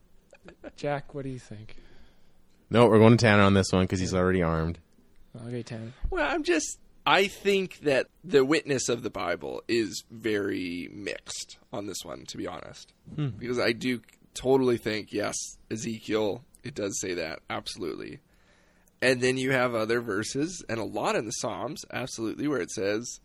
Jack, 0.77 1.15
what 1.15 1.25
do 1.25 1.31
you 1.31 1.39
think? 1.39 1.77
No, 2.71 2.87
we're 2.87 2.99
going 2.99 3.17
to 3.17 3.23
Tanner 3.25 3.43
on 3.43 3.55
this 3.55 3.73
one 3.73 3.85
because 3.85 4.01
he's 4.01 4.15
already 4.15 4.43
armed. 4.43 4.79
Okay, 5.47 5.63
Tanner. 5.63 5.93
Well, 6.11 6.29
I'm 6.29 6.43
just. 6.43 6.79
I 7.07 7.27
think 7.27 7.79
that 7.81 8.09
the 8.23 8.45
witness 8.45 8.91
of 8.91 9.03
the 9.03 9.09
Bible 9.09 9.63
is 9.67 10.05
very 10.11 10.91
mixed 10.93 11.57
on 11.73 11.87
this 11.87 12.05
one, 12.05 12.27
to 12.27 12.37
be 12.37 12.47
honest. 12.47 12.93
Because 13.39 13.59
I 13.59 13.73
do 13.73 14.03
totally 14.35 14.77
think, 14.77 15.11
yes, 15.11 15.35
Ezekiel, 15.71 16.45
it 16.63 16.75
does 16.75 17.01
say 17.01 17.15
that, 17.15 17.39
absolutely. 17.49 18.19
And 19.01 19.23
then 19.23 19.39
you 19.39 19.53
have 19.53 19.75
other 19.75 20.03
verses, 20.03 20.63
and 20.69 20.79
a 20.79 20.85
lot 20.85 21.17
in 21.17 21.25
the 21.25 21.31
Psalms, 21.31 21.83
absolutely, 21.91 22.47
where 22.47 22.61
it 22.61 22.71
says, 22.71 23.21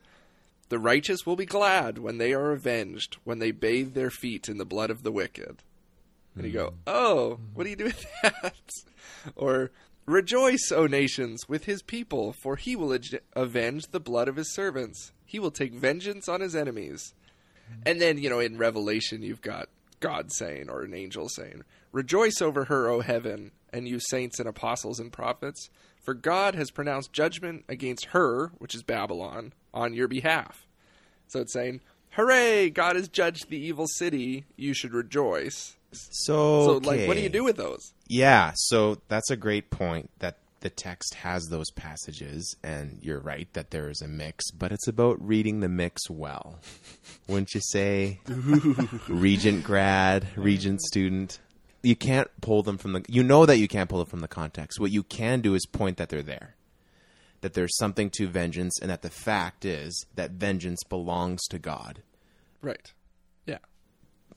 The 0.73 0.79
righteous 0.79 1.23
will 1.23 1.35
be 1.35 1.45
glad 1.45 1.99
when 1.99 2.17
they 2.17 2.33
are 2.33 2.51
avenged, 2.51 3.17
when 3.23 3.37
they 3.37 3.51
bathe 3.51 3.93
their 3.93 4.09
feet 4.09 4.49
in 4.49 4.57
the 4.57 4.65
blood 4.65 4.89
of 4.89 5.03
the 5.03 5.11
wicked. 5.11 5.61
And 6.33 6.47
you 6.47 6.51
go, 6.51 6.69
hmm. 6.69 6.75
Oh, 6.87 7.35
hmm. 7.35 7.43
what 7.53 7.65
do 7.65 7.69
you 7.69 7.75
do 7.75 7.83
with 7.83 8.03
that? 8.23 8.55
Or, 9.35 9.69
Rejoice, 10.07 10.71
O 10.71 10.87
nations, 10.87 11.47
with 11.47 11.65
his 11.65 11.83
people, 11.83 12.33
for 12.41 12.55
he 12.55 12.75
will 12.75 12.97
avenge 13.35 13.83
the 13.91 13.99
blood 13.99 14.27
of 14.27 14.35
his 14.35 14.51
servants. 14.55 15.11
He 15.23 15.37
will 15.37 15.51
take 15.51 15.75
vengeance 15.75 16.27
on 16.27 16.41
his 16.41 16.55
enemies. 16.55 17.13
Hmm. 17.67 17.81
And 17.85 18.01
then, 18.01 18.17
you 18.17 18.31
know, 18.31 18.39
in 18.39 18.57
Revelation, 18.57 19.21
you've 19.21 19.43
got 19.43 19.69
God 19.99 20.33
saying, 20.33 20.71
or 20.71 20.81
an 20.81 20.95
angel 20.95 21.29
saying, 21.29 21.65
Rejoice 21.91 22.41
over 22.41 22.63
her, 22.63 22.89
O 22.89 23.01
heaven, 23.01 23.51
and 23.71 23.87
you 23.87 23.99
saints 23.99 24.39
and 24.39 24.49
apostles 24.49 24.99
and 24.99 25.11
prophets, 25.11 25.69
for 26.03 26.13
God 26.13 26.53
has 26.53 26.69
pronounced 26.69 27.11
judgment 27.13 27.63
against 27.67 28.05
her, 28.07 28.51
which 28.59 28.75
is 28.75 28.83
Babylon, 28.83 29.53
on 29.73 29.93
your 29.93 30.07
behalf. 30.07 30.67
So 31.27 31.39
it's 31.39 31.53
saying, 31.53 31.81
Hooray, 32.11 32.69
God 32.69 32.95
has 32.95 33.07
judged 33.07 33.49
the 33.49 33.57
evil 33.57 33.87
city, 33.87 34.45
you 34.55 34.73
should 34.75 34.93
rejoice. 34.93 35.75
weeks. 35.89 36.09
So, 36.11 36.65
So, 36.65 36.77
like, 36.89 37.07
what 37.07 37.17
do 37.17 37.23
you 37.23 37.29
do 37.29 37.43
with 37.43 37.57
those? 37.57 37.93
Yeah, 38.07 38.51
so 38.55 38.97
that's 39.07 39.31
a 39.31 39.35
great 39.35 39.71
point 39.71 40.11
that 40.19 40.37
the 40.59 40.69
text 40.69 41.15
has 41.15 41.47
those 41.49 41.71
passages, 41.71 42.55
and 42.63 42.99
you're 43.01 43.19
right 43.19 43.47
that 43.53 43.71
there 43.71 43.89
is 43.89 44.01
a 44.01 44.07
mix, 44.07 44.49
but 44.51 44.71
it's 44.71 44.87
about 44.87 45.25
reading 45.25 45.59
the 45.59 45.69
mix 45.69 46.09
well. 46.09 46.59
Wouldn't 47.27 47.53
you 47.53 47.61
say? 47.61 48.19
Regent 49.07 49.63
grad, 49.63 50.27
Regent 50.37 50.81
student. 50.81 51.39
You 51.83 51.95
can't 51.95 52.29
pull 52.41 52.63
them 52.63 52.77
from 52.77 52.93
the. 52.93 53.05
You 53.07 53.23
know 53.23 53.45
that 53.45 53.57
you 53.57 53.67
can't 53.67 53.89
pull 53.89 54.01
it 54.01 54.07
from 54.07 54.21
the 54.21 54.27
context. 54.27 54.79
What 54.79 54.91
you 54.91 55.03
can 55.03 55.41
do 55.41 55.53
is 55.53 55.65
point 55.65 55.97
that 55.97 56.09
they're 56.09 56.23
there. 56.23 56.55
That 57.41 57.53
there's 57.53 57.77
something 57.77 58.09
to 58.11 58.27
vengeance, 58.27 58.79
and 58.81 58.89
that 58.89 59.01
the 59.01 59.09
fact 59.09 59.65
is 59.65 60.05
that 60.15 60.31
vengeance 60.31 60.81
belongs 60.87 61.41
to 61.49 61.59
God. 61.59 62.01
Right. 62.61 62.91
Yeah. 63.45 63.59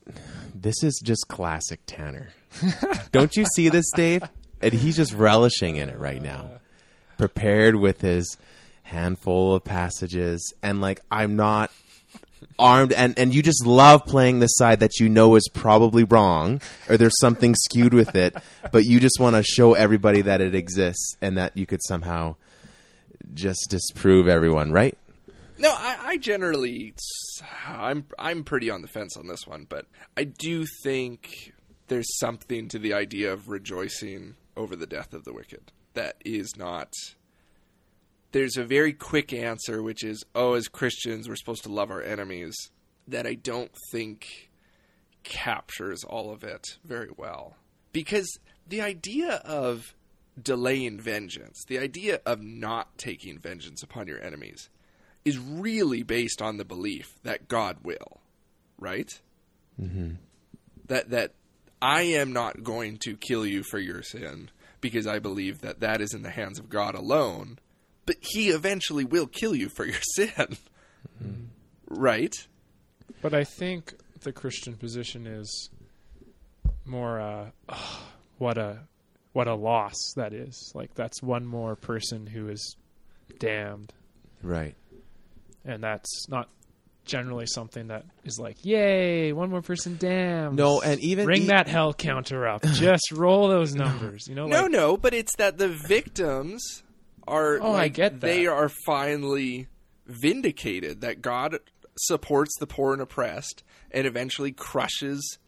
This 0.58 0.82
is 0.82 1.00
just 1.04 1.28
classic 1.28 1.80
Tanner. 1.86 2.30
Don't 3.12 3.36
you 3.36 3.44
see 3.54 3.68
this, 3.68 3.84
Dave? 3.94 4.22
And 4.62 4.72
he's 4.72 4.96
just 4.96 5.12
relishing 5.12 5.76
in 5.76 5.90
it 5.90 5.98
right 5.98 6.22
now. 6.22 6.48
Prepared 7.18 7.76
with 7.76 8.00
his 8.00 8.38
handful 8.84 9.54
of 9.54 9.64
passages. 9.64 10.54
And 10.62 10.80
like, 10.80 11.02
I'm 11.10 11.36
not 11.36 11.70
armed. 12.58 12.92
And, 12.92 13.18
and 13.18 13.34
you 13.34 13.42
just 13.42 13.66
love 13.66 14.04
playing 14.04 14.40
the 14.40 14.46
side 14.46 14.80
that 14.80 14.98
you 14.98 15.08
know 15.08 15.36
is 15.36 15.48
probably 15.52 16.04
wrong 16.04 16.60
or 16.88 16.96
there's 16.96 17.18
something 17.20 17.54
skewed 17.54 17.94
with 17.94 18.14
it. 18.14 18.36
But 18.72 18.84
you 18.84 18.98
just 18.98 19.20
want 19.20 19.36
to 19.36 19.44
show 19.44 19.74
everybody 19.74 20.22
that 20.22 20.40
it 20.40 20.54
exists 20.54 21.16
and 21.22 21.38
that 21.38 21.56
you 21.56 21.66
could 21.66 21.80
somehow 21.84 22.34
just 23.32 23.68
disprove 23.70 24.28
everyone, 24.28 24.72
right? 24.72 24.98
No, 25.56 25.70
I, 25.70 25.96
I 26.02 26.16
generally, 26.16 26.94
I'm 27.66 28.06
I'm 28.18 28.44
pretty 28.44 28.68
on 28.68 28.82
the 28.82 28.88
fence 28.88 29.16
on 29.16 29.28
this 29.28 29.46
one, 29.46 29.66
but 29.68 29.86
I 30.16 30.24
do 30.24 30.66
think 30.82 31.54
there's 31.88 32.18
something 32.18 32.68
to 32.68 32.78
the 32.78 32.92
idea 32.92 33.32
of 33.32 33.48
rejoicing 33.48 34.34
over 34.56 34.76
the 34.76 34.86
death 34.86 35.14
of 35.14 35.24
the 35.24 35.32
wicked. 35.32 35.72
That 35.94 36.16
is 36.24 36.56
not. 36.56 36.92
There's 38.36 38.58
a 38.58 38.64
very 38.64 38.92
quick 38.92 39.32
answer, 39.32 39.82
which 39.82 40.04
is, 40.04 40.22
oh, 40.34 40.52
as 40.52 40.68
Christians, 40.68 41.26
we're 41.26 41.36
supposed 41.36 41.62
to 41.62 41.72
love 41.72 41.90
our 41.90 42.02
enemies. 42.02 42.54
That 43.08 43.26
I 43.26 43.32
don't 43.32 43.72
think 43.90 44.50
captures 45.22 46.04
all 46.04 46.30
of 46.30 46.44
it 46.44 46.76
very 46.84 47.08
well. 47.16 47.56
Because 47.92 48.28
the 48.68 48.82
idea 48.82 49.36
of 49.36 49.94
delaying 50.38 51.00
vengeance, 51.00 51.64
the 51.66 51.78
idea 51.78 52.20
of 52.26 52.42
not 52.42 52.98
taking 52.98 53.38
vengeance 53.38 53.82
upon 53.82 54.06
your 54.06 54.22
enemies, 54.22 54.68
is 55.24 55.38
really 55.38 56.02
based 56.02 56.42
on 56.42 56.58
the 56.58 56.64
belief 56.66 57.14
that 57.22 57.48
God 57.48 57.78
will, 57.84 58.20
right? 58.78 59.18
Mm-hmm. 59.80 60.16
That 60.88 61.08
that 61.08 61.32
I 61.80 62.02
am 62.02 62.34
not 62.34 62.62
going 62.62 62.98
to 63.04 63.16
kill 63.16 63.46
you 63.46 63.62
for 63.62 63.78
your 63.78 64.02
sin 64.02 64.50
because 64.82 65.06
I 65.06 65.20
believe 65.20 65.62
that 65.62 65.80
that 65.80 66.02
is 66.02 66.12
in 66.12 66.20
the 66.20 66.28
hands 66.28 66.58
of 66.58 66.68
God 66.68 66.94
alone, 66.94 67.60
but 68.06 68.16
He 68.20 68.48
eventually 68.48 69.04
will 69.04 69.26
kill 69.26 69.54
you 69.54 69.68
for 69.68 69.84
your 69.84 69.98
sin, 70.14 70.56
right? 71.88 72.34
But 73.22 73.34
I 73.34 73.44
think 73.44 73.94
the 74.20 74.32
Christian 74.32 74.75
position 74.75 75.26
is 75.26 75.70
more 76.84 77.20
uh, 77.20 77.50
"Ugh, 77.68 78.00
what 78.38 78.58
a 78.58 78.80
what 79.32 79.48
a 79.48 79.54
loss 79.54 79.94
that 80.16 80.32
is. 80.32 80.72
Like 80.75 80.94
that's 80.94 81.22
one 81.22 81.44
more 81.46 81.76
person 81.76 82.26
who 82.26 82.48
is 82.48 82.76
damned, 83.38 83.92
Right. 84.42 84.75
and 85.64 85.82
that's 85.82 86.28
not 86.28 86.49
generally 87.04 87.47
something 87.47 87.86
that 87.88 88.04
is 88.25 88.36
like, 88.38 88.56
yay, 88.64 89.32
one 89.32 89.49
more 89.50 89.62
person 89.62 89.97
damned. 89.97 90.56
No, 90.56 90.80
and 90.80 90.99
even 91.00 91.26
ring 91.26 91.42
e- 91.42 91.47
that 91.47 91.69
hell 91.69 91.92
counter 91.95 92.49
up. 92.49 92.62
Just 92.73 93.12
roll 93.12 93.49
those 93.49 93.75
numbers. 93.75 94.26
You 94.26 94.34
know, 94.34 94.47
No, 94.47 94.62
like, 94.62 94.71
no, 94.73 94.97
but 94.97 95.14
it's 95.14 95.36
that 95.36 95.56
the 95.58 95.69
victims 95.69 96.82
are. 97.26 97.58
Oh, 97.60 97.73
I 97.73 97.89
get 97.89 98.21
that. 98.21 98.26
They 98.26 98.47
are 98.47 98.69
finally 98.69 99.69
vindicated 100.06 101.00
that 101.00 101.23
God 101.23 101.58
supports 101.99 102.56
the 102.58 102.67
poor 102.67 102.93
and 102.93 103.02
oppressed, 103.02 103.62
and 103.91 104.06
eventually 104.06 104.52
crushes 104.52 105.39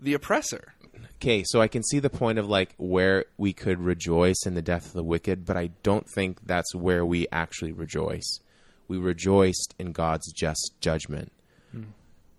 the 0.00 0.14
oppressor. 0.14 0.74
Okay, 1.16 1.44
so 1.46 1.60
I 1.60 1.68
can 1.68 1.82
see 1.82 1.98
the 1.98 2.10
point 2.10 2.38
of 2.38 2.48
like 2.48 2.74
where 2.76 3.24
we 3.36 3.52
could 3.52 3.80
rejoice 3.80 4.44
in 4.44 4.54
the 4.54 4.62
death 4.62 4.86
of 4.86 4.92
the 4.92 5.02
wicked, 5.02 5.44
but 5.44 5.56
I 5.56 5.70
don't 5.82 6.08
think 6.14 6.46
that's 6.46 6.74
where 6.74 7.04
we 7.04 7.26
actually 7.32 7.72
rejoice. 7.72 8.40
We 8.88 8.98
rejoiced 8.98 9.74
in 9.78 9.92
God's 9.92 10.30
just 10.32 10.74
judgment. 10.80 11.32
Hmm. 11.72 11.84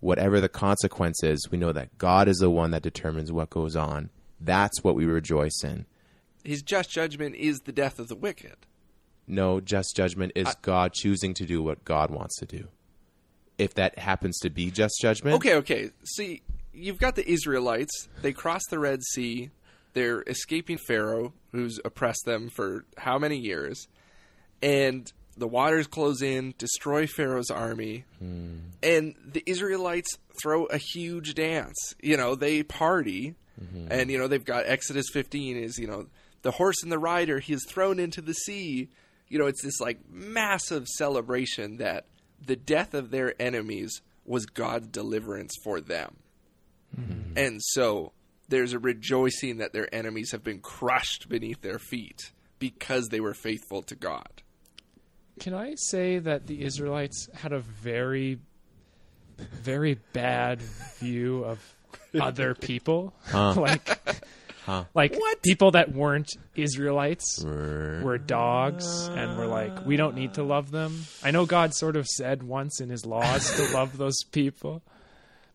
Whatever 0.00 0.40
the 0.40 0.48
consequence 0.48 1.22
is, 1.22 1.48
we 1.50 1.58
know 1.58 1.72
that 1.72 1.98
God 1.98 2.28
is 2.28 2.38
the 2.38 2.50
one 2.50 2.70
that 2.70 2.82
determines 2.82 3.32
what 3.32 3.50
goes 3.50 3.74
on. 3.74 4.10
That's 4.40 4.84
what 4.84 4.94
we 4.94 5.06
rejoice 5.06 5.64
in. 5.64 5.86
His 6.44 6.62
just 6.62 6.90
judgment 6.90 7.34
is 7.34 7.58
the 7.60 7.72
death 7.72 7.98
of 7.98 8.08
the 8.08 8.14
wicked. 8.14 8.56
No, 9.28 9.60
just 9.60 9.94
judgment 9.94 10.32
is 10.34 10.54
God 10.62 10.92
choosing 10.94 11.34
to 11.34 11.44
do 11.44 11.62
what 11.62 11.84
God 11.84 12.10
wants 12.10 12.36
to 12.38 12.46
do. 12.46 12.68
If 13.58 13.74
that 13.74 13.98
happens 13.98 14.38
to 14.40 14.50
be 14.50 14.70
just 14.70 14.94
judgment, 15.00 15.36
Okay, 15.36 15.54
okay. 15.56 15.90
See, 16.04 16.42
you've 16.72 16.98
got 16.98 17.14
the 17.14 17.28
Israelites. 17.28 18.08
They 18.22 18.32
cross 18.32 18.62
the 18.70 18.78
Red 18.78 19.02
Sea. 19.02 19.50
They're 19.92 20.22
escaping 20.26 20.78
Pharaoh, 20.78 21.32
who's 21.52 21.80
oppressed 21.84 22.24
them 22.24 22.50
for 22.50 22.84
how 22.96 23.18
many 23.18 23.36
years. 23.36 23.88
And 24.62 25.12
the 25.36 25.48
waters 25.48 25.86
close 25.86 26.22
in, 26.22 26.54
destroy 26.58 27.06
Pharaoh's 27.06 27.50
army. 27.50 28.04
Hmm. 28.18 28.58
And 28.82 29.14
the 29.24 29.42
Israelites 29.46 30.18
throw 30.42 30.66
a 30.66 30.78
huge 30.78 31.34
dance. 31.34 31.76
You 32.00 32.16
know, 32.16 32.34
they 32.34 32.62
party. 32.62 33.34
Mm-hmm. 33.60 33.88
And, 33.90 34.10
you 34.10 34.18
know, 34.18 34.28
they've 34.28 34.44
got 34.44 34.66
Exodus 34.66 35.06
15 35.12 35.56
is, 35.56 35.78
you 35.78 35.86
know, 35.86 36.06
the 36.42 36.52
horse 36.52 36.82
and 36.82 36.92
the 36.92 36.98
rider, 36.98 37.40
he 37.40 37.52
is 37.52 37.64
thrown 37.68 37.98
into 37.98 38.20
the 38.20 38.34
sea. 38.34 38.88
You 39.28 39.38
know, 39.38 39.46
it's 39.46 39.62
this 39.62 39.80
like 39.80 39.98
massive 40.10 40.86
celebration 40.88 41.78
that 41.78 42.06
the 42.44 42.56
death 42.56 42.94
of 42.94 43.10
their 43.10 43.34
enemies 43.40 44.00
was 44.24 44.46
God's 44.46 44.88
deliverance 44.88 45.54
for 45.62 45.80
them. 45.80 46.16
Mm-hmm. 46.98 47.36
And 47.36 47.60
so 47.62 48.12
there's 48.48 48.72
a 48.72 48.78
rejoicing 48.78 49.58
that 49.58 49.72
their 49.72 49.92
enemies 49.94 50.32
have 50.32 50.42
been 50.42 50.60
crushed 50.60 51.28
beneath 51.28 51.60
their 51.60 51.78
feet 51.78 52.32
because 52.58 53.08
they 53.08 53.20
were 53.20 53.34
faithful 53.34 53.82
to 53.82 53.94
God. 53.94 54.42
Can 55.38 55.54
I 55.54 55.74
say 55.76 56.18
that 56.18 56.46
the 56.46 56.64
Israelites 56.64 57.28
had 57.34 57.52
a 57.52 57.60
very, 57.60 58.40
very 59.36 59.98
bad 60.12 60.60
view 60.98 61.44
of 61.44 61.74
other 62.20 62.54
people? 62.54 63.14
like, 63.34 63.98
like 64.94 65.14
What? 65.14 65.42
people 65.42 65.70
that 65.72 65.92
weren't 65.92 66.28
Israelites 66.56 67.42
were 67.44 68.18
dogs, 68.18 69.08
and 69.08 69.36
were 69.38 69.46
like, 69.46 69.86
we 69.86 69.96
don't 69.96 70.14
need 70.14 70.34
to 70.34 70.42
love 70.42 70.70
them. 70.70 71.04
I 71.22 71.30
know 71.30 71.46
God 71.46 71.74
sort 71.74 71.96
of 71.96 72.06
said 72.06 72.42
once 72.42 72.80
in 72.80 72.88
His 72.90 73.04
laws 73.06 73.54
to 73.56 73.72
love 73.74 73.96
those 73.98 74.22
people, 74.32 74.82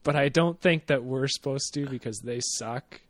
but 0.04 0.15
I 0.15 0.30
don't 0.30 0.60
think 0.60 0.88
that 0.88 1.04
we're 1.04 1.28
supposed 1.28 1.73
to 1.76 1.86
because 1.88 2.19
they 2.23 2.39
suck. 2.58 3.02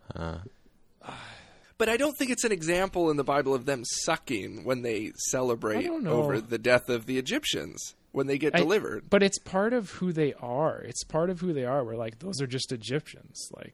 But 1.78 1.90
I 1.90 1.98
don't 1.98 2.16
think 2.18 2.32
it's 2.32 2.44
an 2.44 2.52
example 2.52 3.10
in 3.10 3.18
the 3.18 3.24
Bible 3.24 3.54
of 3.54 3.66
them 3.66 3.84
sucking 3.84 4.64
when 4.64 4.84
they 4.84 5.12
celebrate 5.32 5.78
I 5.80 5.82
don't 5.84 6.04
know. 6.04 6.12
over 6.14 6.40
the 6.40 6.58
death 6.60 6.88
of 6.88 7.08
the 7.08 7.18
Egyptians 7.18 7.96
when 8.12 8.28
they 8.28 8.38
get 8.38 8.56
I- 8.56 8.60
delivered. 8.60 9.10
But 9.10 9.24
it's 9.24 9.40
part 9.40 9.74
of 9.74 9.90
who 9.92 10.14
they 10.14 10.34
are. 10.36 10.80
It's 10.82 11.04
part 11.04 11.30
of 11.30 11.42
who 11.42 11.52
they 11.52 11.66
are. 11.66 11.84
We're 11.84 11.96
like, 11.98 12.20
those 12.20 12.40
are 12.42 12.48
just 12.48 12.72
Egyptians. 12.72 13.50
Like, 13.58 13.74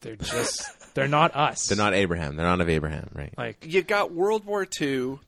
they're 0.00 0.16
just, 0.16 0.94
they're 0.94 1.08
not 1.08 1.34
us. 1.34 1.66
they're 1.66 1.76
not 1.76 1.94
Abraham. 1.94 2.36
They're 2.36 2.46
not 2.46 2.60
of 2.60 2.68
Abraham, 2.68 3.10
right? 3.12 3.32
Like, 3.36 3.66
You 3.66 3.82
got 3.82 4.12
World 4.12 4.44
War 4.44 4.66
II. 4.80 5.18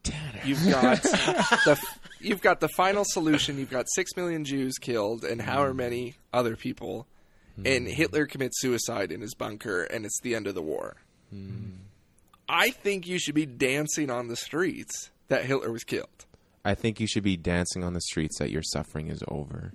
You've 0.45 0.71
got 0.71 1.03
the 1.03 1.81
you've 2.21 2.41
got 2.41 2.61
the 2.61 2.69
final 2.69 3.05
solution. 3.05 3.59
You've 3.59 3.71
got 3.71 3.87
six 3.95 4.17
million 4.17 4.45
Jews 4.45 4.79
killed 4.79 5.25
and 5.25 5.43
however 5.43 5.75
many 5.75 6.17
other 6.33 6.57
people, 6.57 7.07
hmm. 7.57 7.67
and 7.67 7.87
Hitler 7.87 8.27
commits 8.27 8.61
suicide 8.61 9.13
in 9.13 9.21
his 9.21 9.35
bunker, 9.35 9.83
and 9.85 10.05
it's 10.05 10.21
the 10.23 10.35
end 10.35 10.47
of 10.47 10.55
the 10.55 10.63
war. 10.63 10.97
Hmm. 11.31 11.71
I 12.49 12.71
think 12.71 13.07
you 13.07 13.19
should 13.19 13.35
be 13.35 13.47
dancing 13.47 14.11
on 14.11 14.29
the 14.29 14.37
streets 14.37 15.11
that 15.29 15.45
Hitler 15.45 15.73
was 15.73 15.85
killed. 15.85 16.27
I 16.65 16.75
think 16.75 17.01
you 17.01 17.07
should 17.07 17.25
be 17.25 17.37
dancing 17.37 17.83
on 17.83 17.95
the 17.95 18.01
streets 18.01 18.39
that 18.39 18.51
your 18.51 18.63
suffering 18.63 19.09
is 19.09 19.23
over. 19.27 19.73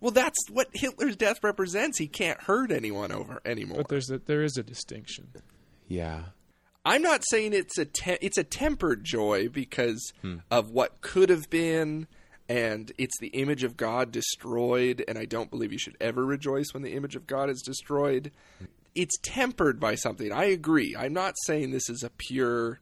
Well, 0.00 0.12
that's 0.12 0.38
what 0.50 0.68
Hitler's 0.72 1.16
death 1.16 1.42
represents. 1.42 1.98
He 1.98 2.08
can't 2.08 2.40
hurt 2.40 2.72
anyone 2.72 3.12
over 3.12 3.40
anymore. 3.44 3.78
but 3.78 3.88
there's 3.88 4.10
a, 4.10 4.18
there 4.18 4.42
is 4.42 4.56
a 4.56 4.62
distinction. 4.62 5.28
Yeah. 5.88 6.22
I'm 6.84 7.02
not 7.02 7.22
saying 7.28 7.52
it's 7.52 7.76
a 7.78 7.84
te- 7.84 8.18
it's 8.20 8.38
a 8.38 8.44
tempered 8.44 9.04
joy 9.04 9.48
because 9.48 10.12
hmm. 10.22 10.36
of 10.50 10.70
what 10.70 11.02
could 11.02 11.28
have 11.28 11.50
been, 11.50 12.06
and 12.48 12.90
it's 12.96 13.18
the 13.20 13.28
image 13.28 13.64
of 13.64 13.76
God 13.76 14.10
destroyed. 14.10 15.04
And 15.06 15.18
I 15.18 15.26
don't 15.26 15.50
believe 15.50 15.72
you 15.72 15.78
should 15.78 15.98
ever 16.00 16.24
rejoice 16.24 16.72
when 16.72 16.82
the 16.82 16.94
image 16.94 17.16
of 17.16 17.26
God 17.26 17.50
is 17.50 17.60
destroyed. 17.60 18.30
It's 18.94 19.18
tempered 19.22 19.78
by 19.78 19.94
something. 19.94 20.32
I 20.32 20.44
agree. 20.44 20.96
I'm 20.98 21.12
not 21.12 21.34
saying 21.44 21.70
this 21.70 21.90
is 21.90 22.02
a 22.02 22.10
pure. 22.10 22.80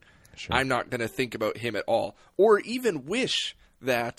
I'm 0.49 0.69
not 0.69 0.91
going 0.91 1.01
to 1.01 1.09
think 1.09 1.35
about 1.35 1.59
him 1.59 1.75
at 1.75 1.85
all, 1.89 2.17
or 2.37 2.61
even 2.61 3.07
wish 3.07 3.57
that. 3.83 4.19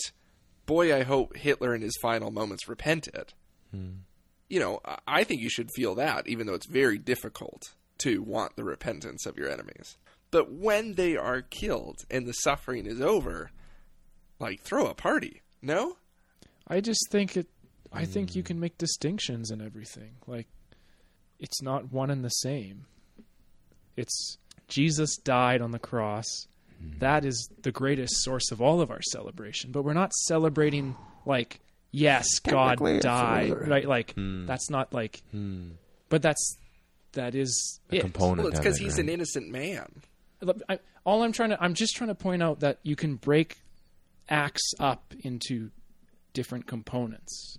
Boy, 0.69 0.95
I 0.95 1.01
hope 1.01 1.35
Hitler 1.35 1.73
in 1.73 1.81
his 1.81 1.97
final 1.99 2.29
moments 2.29 2.67
repented. 2.67 3.33
Hmm. 3.71 4.01
you 4.47 4.59
know, 4.59 4.79
I- 4.83 4.99
I 5.07 5.23
think 5.23 5.41
you 5.41 5.49
should 5.49 5.69
feel 5.75 5.93
that, 5.95 6.27
even 6.27 6.47
though 6.47 6.55
it's 6.55 6.65
very 6.65 6.97
difficult 6.97 7.75
to 7.99 8.23
want 8.23 8.55
the 8.55 8.63
repentance 8.63 9.27
of 9.27 9.37
your 9.37 9.47
enemies. 9.47 9.97
But 10.31 10.51
when 10.51 10.95
they 10.95 11.15
are 11.15 11.41
killed 11.43 12.05
and 12.09 12.25
the 12.25 12.33
suffering 12.33 12.87
is 12.87 12.99
over, 12.99 13.51
like 14.39 14.61
throw 14.61 14.87
a 14.87 14.95
party. 14.95 15.41
No? 15.61 15.97
I 16.67 16.81
just 16.81 17.11
think 17.11 17.37
it. 17.37 17.47
I 17.91 18.05
think 18.05 18.35
you 18.35 18.41
hmm. 18.41 18.47
can 18.47 18.59
make 18.59 18.77
distinctions 18.77 19.51
and 19.51 19.61
everything. 19.61 20.15
Like, 20.27 20.47
it's 21.39 21.61
not 21.61 21.91
one 21.91 22.09
and 22.11 22.23
the 22.23 22.29
same. 22.29 22.85
It's 23.95 24.37
Jesus 24.67 25.17
died 25.17 25.61
on 25.61 25.71
the 25.71 25.79
cross. 25.79 26.47
That 26.99 27.25
is 27.25 27.49
the 27.61 27.71
greatest 27.71 28.23
source 28.23 28.51
of 28.51 28.61
all 28.61 28.81
of 28.81 28.91
our 28.91 29.01
celebration. 29.01 29.71
But 29.71 29.83
we're 29.83 29.93
not 29.93 30.13
celebrating 30.13 30.95
like, 31.25 31.59
yes, 31.91 32.39
God 32.39 32.77
died, 33.01 33.67
right? 33.67 33.87
Like, 33.87 34.13
hmm. 34.13 34.45
that's 34.45 34.69
not 34.69 34.93
like. 34.93 35.21
Hmm. 35.31 35.71
But 36.09 36.21
that's 36.21 36.57
that 37.13 37.35
is 37.35 37.79
A 37.91 37.97
it. 37.97 38.01
component. 38.01 38.39
Well, 38.39 38.47
it's 38.47 38.59
because 38.59 38.79
it, 38.79 38.83
he's 38.83 38.93
right? 38.93 39.03
an 39.03 39.09
innocent 39.09 39.51
man. 39.51 40.01
I, 40.69 40.79
all 41.05 41.23
I'm 41.23 41.31
trying 41.31 41.49
to 41.49 41.61
I'm 41.61 41.73
just 41.73 41.95
trying 41.95 42.09
to 42.09 42.15
point 42.15 42.41
out 42.41 42.61
that 42.61 42.79
you 42.83 42.95
can 42.95 43.15
break 43.15 43.57
acts 44.29 44.73
up 44.79 45.13
into 45.23 45.71
different 46.33 46.67
components. 46.67 47.57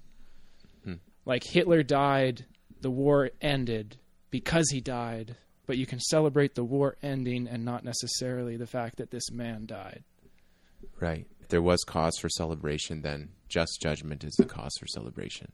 Hmm. 0.84 0.94
Like 1.26 1.44
Hitler 1.44 1.82
died, 1.82 2.46
the 2.80 2.90
war 2.90 3.30
ended 3.40 3.98
because 4.30 4.70
he 4.70 4.80
died, 4.80 5.36
but 5.70 5.78
you 5.78 5.86
can 5.86 6.00
celebrate 6.00 6.56
the 6.56 6.64
war 6.64 6.96
ending 7.00 7.46
and 7.46 7.64
not 7.64 7.84
necessarily 7.84 8.56
the 8.56 8.66
fact 8.66 8.96
that 8.96 9.12
this 9.12 9.30
man 9.30 9.66
died. 9.66 10.02
Right. 10.98 11.28
If 11.40 11.46
there 11.46 11.62
was 11.62 11.84
cause 11.86 12.18
for 12.18 12.28
celebration, 12.28 13.02
then 13.02 13.28
just 13.48 13.80
judgment 13.80 14.24
is 14.24 14.34
the 14.34 14.46
cause 14.46 14.72
for 14.80 14.88
celebration. 14.88 15.52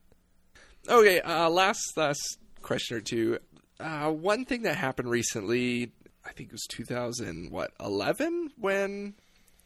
Okay, 0.88 1.20
uh, 1.20 1.50
last 1.50 1.82
last 1.98 2.38
question 2.62 2.96
or 2.96 3.00
two. 3.02 3.38
Uh, 3.78 4.10
one 4.10 4.46
thing 4.46 4.62
that 4.62 4.78
happened 4.78 5.10
recently, 5.10 5.92
I 6.24 6.32
think 6.32 6.48
it 6.48 6.52
was 6.52 6.66
2000, 6.70 7.50
what, 7.50 7.72
11 7.78 8.52
when 8.56 9.16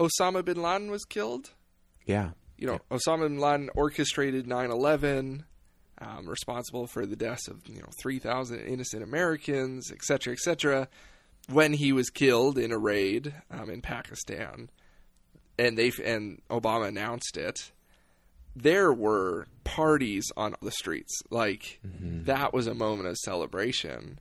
Osama 0.01 0.45
bin 0.45 0.61
Laden 0.61 0.91
was 0.91 1.05
killed? 1.05 1.51
Yeah. 2.07 2.31
You 2.59 2.67
know, 2.67 2.81
Osama 2.91 3.29
bin 3.29 3.39
Laden 3.39 3.71
orchestrated 3.77 4.49
9/11, 4.49 5.45
um, 6.01 6.27
responsible 6.29 6.87
for 6.87 7.07
the 7.07 7.17
deaths 7.17 7.49
of 7.49 7.67
you 7.69 7.81
know 7.81 7.89
3,000 8.01 8.61
innocent 8.61 9.03
Americans, 9.03 9.91
et 9.93 10.03
cetera, 10.03 10.33
et 10.33 10.39
cetera. 10.39 10.89
When 11.49 11.73
he 11.73 11.93
was 11.93 12.11
killed 12.11 12.59
in 12.59 12.71
a 12.71 12.79
raid 12.79 13.35
um, 13.51 13.71
in 13.71 13.83
Pakistan, 13.83 14.71
and 15.59 15.77
they 15.77 15.93
and 16.05 16.41
Obama 16.49 16.89
announced 16.89 17.37
it, 17.37 17.73
there 18.55 18.93
were 18.93 19.47
parties 19.65 20.31
on 20.37 20.55
the 20.63 20.71
streets. 20.71 21.23
Like 21.31 21.81
that 22.27 22.53
was 22.53 22.67
a 22.67 22.75
moment 22.75 23.09
of 23.09 23.17
celebration. 23.19 24.21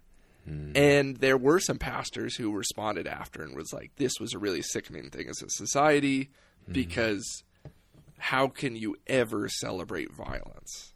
And 0.76 1.18
there 1.18 1.38
were 1.38 1.60
some 1.60 1.78
pastors 1.78 2.36
who 2.36 2.52
responded 2.52 3.06
after 3.06 3.44
and 3.44 3.56
was 3.56 3.72
like, 3.72 3.92
"This 3.98 4.14
was 4.20 4.34
a 4.34 4.40
really 4.40 4.64
sickening 4.64 5.12
thing 5.12 5.30
as 5.30 5.44
a 5.44 5.50
society 5.50 6.32
because 6.72 7.44
how 8.18 8.48
can 8.48 8.76
you 8.76 8.96
ever 9.08 9.48
celebrate 9.48 10.12
violence? 10.12 10.94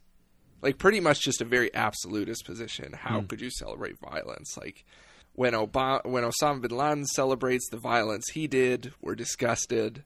Like 0.64 0.78
pretty 0.78 0.98
much 0.98 1.20
just 1.20 1.42
a 1.42 1.44
very 1.44 1.72
absolutist 1.74 2.46
position. 2.46 2.94
How 2.94 3.20
hmm. 3.20 3.26
could 3.26 3.42
you 3.42 3.50
celebrate 3.50 3.98
violence? 4.00 4.56
Like 4.56 4.86
when 5.34 5.52
Obama, 5.52 6.04
when 6.06 6.24
Osama 6.24 6.62
bin 6.62 6.70
Laden 6.70 7.04
celebrates 7.04 7.68
the 7.70 7.76
violence 7.76 8.24
he 8.32 8.46
did, 8.46 8.94
we're 9.02 9.14
disgusted. 9.14 10.04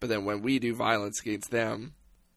But 0.00 0.10
then 0.10 0.26
when 0.26 0.42
we 0.42 0.58
do 0.58 0.74
violence 0.74 1.22
against 1.22 1.50
them, 1.50 1.94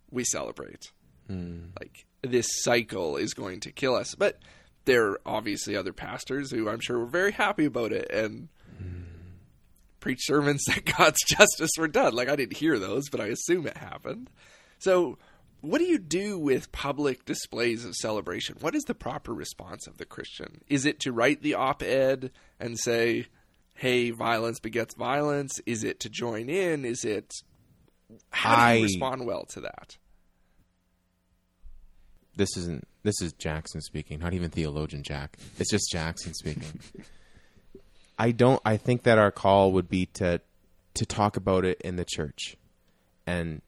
we 0.09 0.23
celebrate. 0.23 0.93
Hmm. 1.27 1.65
Like 1.77 2.05
this 2.21 2.47
cycle 2.61 3.17
is 3.17 3.33
going 3.33 3.59
to 3.59 3.73
kill 3.73 3.95
us. 3.95 4.15
But 4.15 4.39
there 4.85 5.05
are 5.07 5.21
obviously 5.25 5.75
other 5.75 5.91
pastors 5.91 6.49
who 6.49 6.69
I'm 6.69 6.79
sure 6.79 6.99
were 6.99 7.05
very 7.05 7.33
happy 7.33 7.65
about 7.65 7.91
it 7.91 8.09
and 8.09 8.47
hmm. 8.77 9.01
preach 9.99 10.21
sermons 10.21 10.63
that 10.67 10.85
God's 10.97 11.21
justice 11.27 11.71
were 11.77 11.89
done. 11.89 12.13
Like 12.15 12.29
I 12.29 12.37
didn't 12.37 12.55
hear 12.55 12.79
those, 12.79 13.09
but 13.09 13.19
I 13.19 13.25
assume 13.25 13.67
it 13.67 13.75
happened. 13.75 14.29
So 14.79 15.17
what 15.61 15.79
do 15.79 15.85
you 15.85 15.97
do 15.99 16.37
with 16.37 16.71
public 16.71 17.25
displays 17.25 17.83
of 17.85 17.95
celebration? 17.95 18.57
What 18.59 18.75
is 18.75 18.83
the 18.83 18.93
proper 18.93 19.33
response 19.33 19.87
of 19.87 19.97
the 19.97 20.05
Christian? 20.05 20.61
Is 20.67 20.85
it 20.85 20.99
to 21.01 21.11
write 21.11 21.41
the 21.41 21.55
op 21.55 21.81
ed 21.83 22.31
and 22.59 22.77
say, 22.79 23.27
hey, 23.73 24.11
violence 24.11 24.59
begets 24.59 24.95
violence? 24.95 25.59
Is 25.65 25.83
it 25.83 25.99
to 26.01 26.09
join 26.09 26.49
in? 26.49 26.85
Is 26.85 27.03
it. 27.03 27.31
How 28.29 28.55
do 28.55 28.77
you 28.77 28.79
I- 28.79 28.83
respond 28.83 29.25
well 29.25 29.45
to 29.51 29.61
that? 29.61 29.97
This 32.35 32.55
isn't. 32.55 32.87
This 33.03 33.19
is 33.21 33.33
Jackson 33.33 33.81
speaking, 33.81 34.19
not 34.19 34.33
even 34.33 34.49
theologian 34.51 35.01
Jack. 35.01 35.37
It's 35.57 35.71
just 35.71 35.89
Jackson 35.91 36.33
speaking. 36.33 36.79
I 38.19 38.31
don't. 38.31 38.61
I 38.63 38.77
think 38.77 39.03
that 39.03 39.17
our 39.17 39.31
call 39.31 39.71
would 39.71 39.89
be 39.89 40.05
to 40.13 40.41
to 40.95 41.05
talk 41.05 41.35
about 41.37 41.65
it 41.65 41.81
in 41.81 41.95
the 41.95 42.05
church, 42.05 42.55
and 43.25 43.61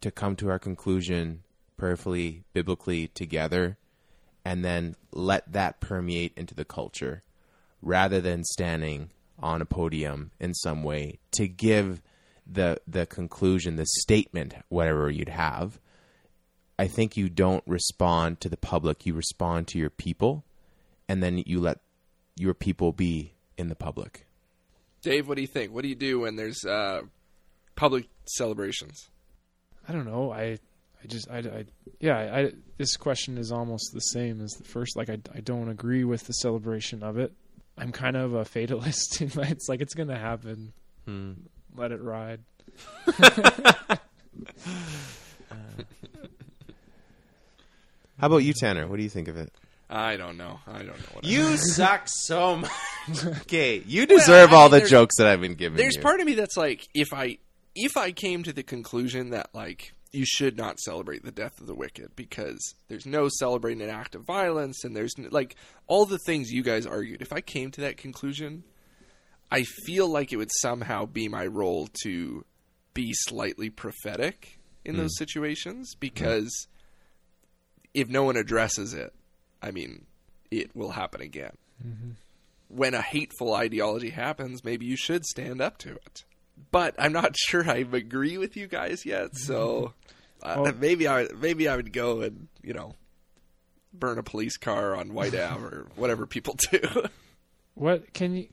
to 0.00 0.10
come 0.10 0.36
to 0.36 0.50
our 0.50 0.58
conclusion 0.58 1.42
prayerfully, 1.76 2.44
biblically 2.52 3.08
together, 3.08 3.76
and 4.44 4.64
then 4.64 4.96
let 5.12 5.50
that 5.52 5.80
permeate 5.80 6.32
into 6.36 6.54
the 6.54 6.64
culture, 6.64 7.22
rather 7.82 8.20
than 8.20 8.44
standing 8.44 9.10
on 9.38 9.62
a 9.62 9.66
podium 9.66 10.30
in 10.38 10.54
some 10.54 10.82
way 10.82 11.18
to 11.32 11.48
give 11.48 12.02
the 12.46 12.80
the 12.86 13.06
conclusion, 13.06 13.76
the 13.76 13.86
statement, 13.86 14.54
whatever 14.68 15.10
you'd 15.10 15.28
have. 15.28 15.78
I 16.78 16.88
think 16.88 17.16
you 17.16 17.28
don't 17.28 17.62
respond 17.66 18.40
to 18.40 18.48
the 18.48 18.56
public, 18.56 19.04
you 19.04 19.14
respond 19.14 19.68
to 19.68 19.78
your 19.78 19.90
people, 19.90 20.44
and 21.08 21.22
then 21.22 21.42
you 21.46 21.60
let 21.60 21.80
your 22.36 22.54
people 22.54 22.92
be 22.92 23.34
in 23.58 23.68
the 23.68 23.74
public. 23.74 24.26
Dave, 25.02 25.28
what 25.28 25.36
do 25.36 25.42
you 25.42 25.46
think? 25.46 25.72
What 25.72 25.82
do 25.82 25.88
you 25.88 25.94
do 25.94 26.20
when 26.20 26.36
there's 26.36 26.64
uh, 26.64 27.02
public 27.76 28.08
celebrations? 28.24 29.08
I 29.88 29.92
don't 29.92 30.04
know. 30.06 30.32
I 30.32 30.58
I 31.02 31.06
just 31.06 31.30
I, 31.30 31.38
I 31.38 31.64
yeah, 32.00 32.16
I 32.18 32.52
this 32.76 32.96
question 32.96 33.38
is 33.38 33.50
almost 33.52 33.92
the 33.92 34.00
same 34.00 34.40
as 34.40 34.52
the 34.52 34.64
first 34.64 34.96
like 34.96 35.08
I 35.10 35.18
I 35.34 35.40
don't 35.40 35.68
agree 35.68 36.04
with 36.04 36.26
the 36.26 36.32
celebration 36.34 37.02
of 37.02 37.18
it. 37.18 37.32
I'm 37.78 37.92
kind 37.92 38.16
of 38.16 38.34
a 38.34 38.44
fatalist. 38.44 39.20
it's 39.22 39.68
like 39.68 39.80
it's 39.80 39.94
going 39.94 40.08
to 40.08 40.18
happen. 40.18 40.72
Hmm. 41.06 41.32
Let 41.76 41.92
it 41.92 42.02
ride. 42.02 42.40
How 48.18 48.26
about 48.26 48.38
you, 48.38 48.52
Tanner? 48.52 48.86
What 48.86 48.96
do 48.96 49.02
you 49.02 49.08
think 49.08 49.28
of 49.28 49.36
it? 49.36 49.50
I 49.88 50.16
don't 50.16 50.36
know. 50.36 50.60
I 50.66 50.78
don't 50.78 50.88
know. 50.88 51.08
What 51.14 51.24
I- 51.24 51.28
You 51.28 51.56
suck 51.56 52.02
so 52.06 52.56
much. 52.56 52.70
okay, 53.42 53.82
you 53.86 54.06
deserve 54.06 54.52
I 54.52 54.56
all 54.56 54.68
the 54.68 54.82
jokes 54.82 55.16
that 55.18 55.26
I've 55.26 55.40
been 55.40 55.54
giving 55.54 55.76
there's 55.78 55.96
you. 55.96 56.02
part 56.02 56.20
of 56.20 56.26
me 56.26 56.34
that's 56.34 56.56
like 56.56 56.86
if 56.94 57.12
i 57.12 57.38
if 57.74 57.96
i 57.96 58.10
came 58.10 58.42
to 58.42 58.52
the 58.52 58.62
conclusion 58.62 59.30
that 59.30 59.48
like 59.54 59.94
you 60.12 60.24
should 60.26 60.56
not 60.56 60.80
celebrate 60.80 61.24
the 61.24 61.30
death 61.30 61.60
of 61.60 61.66
the 61.66 61.74
wicked 61.74 62.10
because 62.16 62.74
there's 62.88 63.06
no 63.06 63.28
celebrating 63.38 63.82
an 63.82 63.90
act 63.90 64.14
of 64.14 64.22
violence 64.22 64.84
and 64.84 64.96
there's 64.96 65.14
like 65.30 65.54
all 65.86 66.04
the 66.04 66.18
things 66.26 66.50
you 66.50 66.62
guys 66.62 66.86
argued 66.86 67.22
if 67.22 67.32
i 67.32 67.40
came 67.40 67.70
to 67.70 67.80
that 67.80 67.96
conclusion 67.96 68.64
i 69.50 69.62
feel 69.86 70.08
like 70.08 70.32
it 70.32 70.36
would 70.36 70.50
somehow 70.60 71.06
be 71.06 71.28
my 71.28 71.46
role 71.46 71.88
to 72.02 72.44
be 72.92 73.12
slightly 73.12 73.70
prophetic 73.70 74.58
in 74.84 74.96
those 74.96 75.14
hmm. 75.16 75.22
situations 75.22 75.92
hmm. 75.94 75.98
because 76.00 76.66
if 77.94 78.08
no 78.08 78.24
one 78.24 78.36
addresses 78.36 78.94
it 78.94 79.14
i 79.62 79.70
mean 79.70 80.06
it 80.50 80.74
will 80.74 80.90
happen 80.90 81.20
again. 81.20 81.56
Mm-hmm. 81.84 82.10
When 82.68 82.94
a 82.94 83.02
hateful 83.02 83.54
ideology 83.54 84.10
happens, 84.10 84.64
maybe 84.64 84.86
you 84.86 84.96
should 84.96 85.24
stand 85.24 85.60
up 85.60 85.78
to 85.78 85.90
it. 85.92 86.24
But 86.70 86.94
I'm 86.98 87.12
not 87.12 87.36
sure 87.48 87.68
I 87.68 87.86
agree 87.92 88.38
with 88.38 88.56
you 88.56 88.66
guys 88.66 89.04
yet, 89.06 89.36
so 89.36 89.94
uh, 90.42 90.56
Well- 90.62 90.74
maybe 90.78 91.08
I 91.08 91.28
maybe 91.40 91.68
I 91.68 91.76
would 91.76 91.92
go 91.92 92.20
and 92.20 92.48
you 92.62 92.74
know 92.74 92.94
burn 93.92 94.18
a 94.18 94.22
police 94.22 94.56
car 94.56 94.94
on 94.94 95.12
White 95.14 95.34
Ave 95.34 95.62
or 95.64 95.86
whatever 95.96 96.26
people 96.26 96.56
do. 96.70 96.80
What 97.74 98.12
can 98.12 98.34
you 98.36 98.48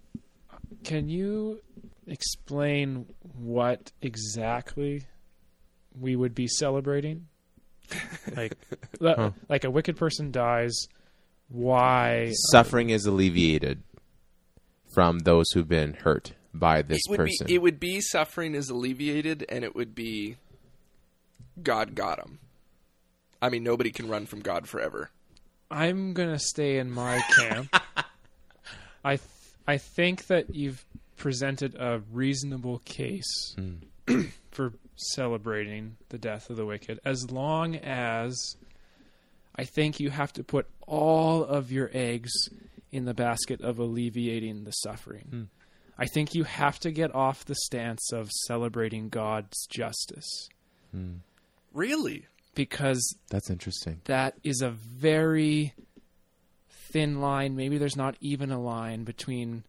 can 0.85 1.09
you 1.09 1.59
explain 2.05 3.07
what 3.37 3.91
exactly 4.01 5.03
we 5.99 6.15
would 6.15 6.33
be 6.33 6.47
celebrating? 6.47 7.27
Like 8.35 8.53
li- 9.01 9.31
like 9.49 9.65
a 9.65 9.71
wicked 9.71 9.97
person 9.97 10.31
dies, 10.31 10.73
why 11.49 12.31
Suffering 12.51 12.89
is 12.89 13.05
alleviated 13.05 13.83
from 14.93 15.19
those 15.19 15.45
who've 15.53 15.67
been 15.67 15.93
hurt 15.93 16.33
by 16.59 16.81
this 16.81 17.01
it 17.05 17.11
would 17.11 17.17
person. 17.17 17.47
be 17.47 17.55
it 17.55 17.61
would 17.61 17.79
be 17.79 18.01
suffering 18.01 18.55
is 18.55 18.69
alleviated, 18.69 19.45
and 19.49 19.63
it 19.63 19.75
would 19.75 19.95
be 19.95 20.37
God 21.61 21.95
got 21.95 22.19
him. 22.19 22.39
I 23.41 23.49
mean, 23.49 23.63
nobody 23.63 23.91
can 23.91 24.07
run 24.09 24.25
from 24.25 24.41
God 24.41 24.67
forever. 24.67 25.11
I'm 25.69 26.13
gonna 26.13 26.39
stay 26.39 26.77
in 26.77 26.91
my 26.91 27.19
camp. 27.37 27.75
I 29.03 29.17
th- 29.17 29.29
I 29.67 29.77
think 29.77 30.27
that 30.27 30.55
you've 30.55 30.85
presented 31.17 31.75
a 31.75 32.01
reasonable 32.11 32.79
case 32.79 33.55
hmm. 33.55 34.21
for 34.51 34.73
celebrating 34.95 35.97
the 36.09 36.17
death 36.17 36.49
of 36.49 36.55
the 36.55 36.65
wicked, 36.65 36.99
as 37.03 37.31
long 37.31 37.75
as 37.75 38.55
I 39.55 39.65
think 39.65 39.99
you 39.99 40.09
have 40.09 40.33
to 40.33 40.43
put 40.43 40.67
all 40.85 41.43
of 41.43 41.71
your 41.71 41.89
eggs 41.93 42.31
in 42.91 43.05
the 43.05 43.13
basket 43.13 43.61
of 43.61 43.79
alleviating 43.79 44.63
the 44.63 44.71
suffering. 44.71 45.27
Hmm. 45.29 45.43
I 45.97 46.05
think 46.05 46.36
you 46.36 46.43
have 46.43 46.79
to 46.79 46.91
get 46.91 47.13
off 47.15 47.45
the 47.45 47.55
stance 47.55 48.12
of 48.13 48.31
celebrating 48.31 49.10
God's 49.10 49.65
justice 49.67 50.49
hmm. 50.91 51.15
Really? 51.73 52.25
because 52.55 53.15
That's 53.29 53.49
interesting. 53.49 54.01
that 54.05 54.36
is 54.43 54.62
a 54.62 54.69
very 54.69 55.73
thin 56.91 57.21
line. 57.21 57.55
Maybe 57.55 57.77
there's 57.77 57.97
not 57.97 58.15
even 58.21 58.51
a 58.51 58.60
line 58.60 59.03
between 59.03 59.63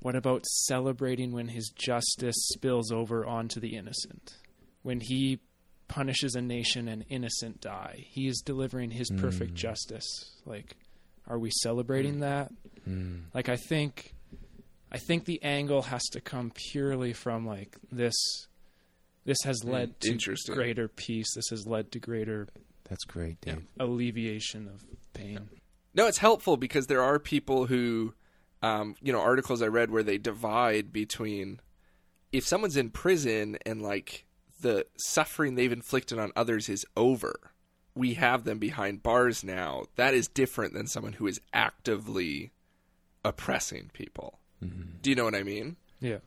what 0.00 0.16
about 0.16 0.46
celebrating 0.46 1.32
when 1.32 1.48
his 1.48 1.70
justice 1.74 2.36
spills 2.52 2.90
over 2.90 3.24
onto 3.26 3.60
the 3.60 3.76
innocent? 3.76 4.34
When 4.82 5.00
he 5.00 5.40
punishes 5.88 6.34
a 6.34 6.40
nation 6.40 6.88
and 6.88 7.04
innocent 7.08 7.60
die, 7.60 8.06
he 8.08 8.26
is 8.26 8.40
delivering 8.44 8.90
his 8.90 9.10
perfect 9.10 9.50
hmm. 9.50 9.56
justice. 9.56 10.06
Like, 10.46 10.76
are 11.26 11.38
we 11.38 11.50
celebrating 11.62 12.14
hmm. 12.14 12.20
that? 12.20 12.52
Like, 13.34 13.48
I 13.48 13.56
think, 13.56 14.14
I 14.92 14.98
think 14.98 15.24
the 15.24 15.42
angle 15.42 15.82
has 15.82 16.02
to 16.10 16.20
come 16.20 16.50
purely 16.54 17.12
from 17.12 17.46
like 17.46 17.76
this. 17.90 18.14
This 19.24 19.38
has 19.44 19.62
led 19.64 20.00
to 20.00 20.18
greater 20.48 20.88
peace. 20.88 21.34
This 21.34 21.48
has 21.50 21.66
led 21.66 21.92
to 21.92 21.98
greater 21.98 22.48
That's 22.88 23.04
great, 23.04 23.40
Dave. 23.40 23.66
alleviation 23.78 24.66
of 24.66 24.84
pain. 25.12 25.48
No, 25.94 26.06
it's 26.06 26.18
helpful 26.18 26.56
because 26.56 26.86
there 26.86 27.02
are 27.02 27.18
people 27.18 27.66
who, 27.66 28.14
um, 28.62 28.96
you 29.00 29.12
know, 29.12 29.20
articles 29.20 29.62
I 29.62 29.66
read 29.66 29.90
where 29.90 30.02
they 30.02 30.18
divide 30.18 30.92
between 30.92 31.60
if 32.32 32.46
someone's 32.46 32.76
in 32.76 32.90
prison 32.90 33.58
and 33.66 33.82
like 33.82 34.24
the 34.60 34.86
suffering 34.96 35.54
they've 35.54 35.72
inflicted 35.72 36.18
on 36.18 36.32
others 36.36 36.68
is 36.68 36.84
over, 36.96 37.38
we 37.94 38.14
have 38.14 38.44
them 38.44 38.58
behind 38.58 39.02
bars 39.02 39.42
now. 39.44 39.84
That 39.96 40.14
is 40.14 40.28
different 40.28 40.74
than 40.74 40.86
someone 40.86 41.14
who 41.14 41.26
is 41.26 41.40
actively 41.52 42.52
oppressing 43.24 43.90
people. 43.92 44.39
Do 44.60 45.10
you 45.10 45.16
know 45.16 45.24
what 45.24 45.34
I 45.34 45.42
mean? 45.42 45.76
Yeah. 46.00 46.18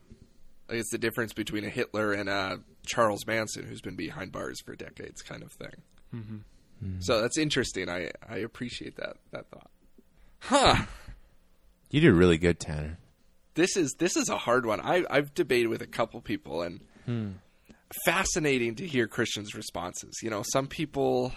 Like 0.68 0.78
it's 0.78 0.90
the 0.90 0.98
difference 0.98 1.32
between 1.32 1.64
a 1.64 1.68
Hitler 1.68 2.12
and 2.12 2.28
a 2.28 2.60
Charles 2.86 3.26
Manson 3.26 3.64
who's 3.64 3.80
been 3.80 3.96
behind 3.96 4.32
bars 4.32 4.60
for 4.60 4.74
decades, 4.74 5.22
kind 5.22 5.42
of 5.42 5.52
thing. 5.52 5.82
Mm-hmm. 6.14 7.00
So 7.00 7.20
that's 7.20 7.38
interesting. 7.38 7.88
I 7.88 8.10
I 8.28 8.38
appreciate 8.38 8.96
that 8.96 9.16
that 9.30 9.50
thought. 9.50 9.70
Huh. 10.40 10.84
You 11.90 12.00
did 12.00 12.12
really 12.12 12.38
good, 12.38 12.58
Tanner. 12.58 12.98
This 13.54 13.76
is 13.76 13.94
this 13.98 14.16
is 14.16 14.28
a 14.28 14.38
hard 14.38 14.66
one. 14.66 14.80
I 14.80 15.04
I've 15.10 15.34
debated 15.34 15.68
with 15.68 15.82
a 15.82 15.86
couple 15.86 16.20
people 16.20 16.62
and 16.62 16.80
hmm. 17.04 17.30
fascinating 18.04 18.74
to 18.76 18.86
hear 18.86 19.06
Christians' 19.06 19.54
responses. 19.54 20.18
You 20.22 20.30
know, 20.30 20.42
some 20.52 20.66
people 20.66 21.32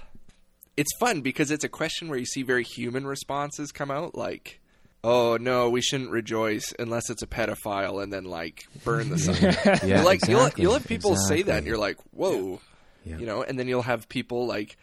it's 0.76 0.96
fun 1.00 1.22
because 1.22 1.52
it's 1.52 1.64
a 1.64 1.70
question 1.70 2.08
where 2.08 2.20
you 2.20 2.26
see 2.26 2.44
very 2.44 2.64
human 2.64 3.06
responses 3.06 3.72
come 3.72 3.92
out 3.92 4.16
like 4.16 4.62
Oh 5.04 5.38
no, 5.40 5.70
we 5.70 5.82
shouldn't 5.82 6.10
rejoice 6.10 6.74
unless 6.80 7.10
it's 7.10 7.22
a 7.22 7.28
pedophile, 7.28 8.02
and 8.02 8.12
then 8.12 8.26
like 8.26 8.68
burn 8.84 9.10
the 9.10 9.18
sign. 9.20 9.88
Yeah, 9.88 10.02
like 10.04 10.24
exactly. 10.24 10.32
you'll 10.64 10.72
you'll 10.72 10.74
have 10.80 10.88
people 10.88 11.16
say 11.16 11.44
that, 11.44 11.60
and 11.60 11.68
you're 11.68 11.78
like, 11.78 11.98
whoa, 12.12 12.60
Yeah. 13.06 13.18
you 13.18 13.26
know, 13.26 13.44
and 13.44 13.58
then 13.60 13.68
you'll 13.68 13.84
have 13.84 14.10
people 14.10 14.48
like 14.48 14.78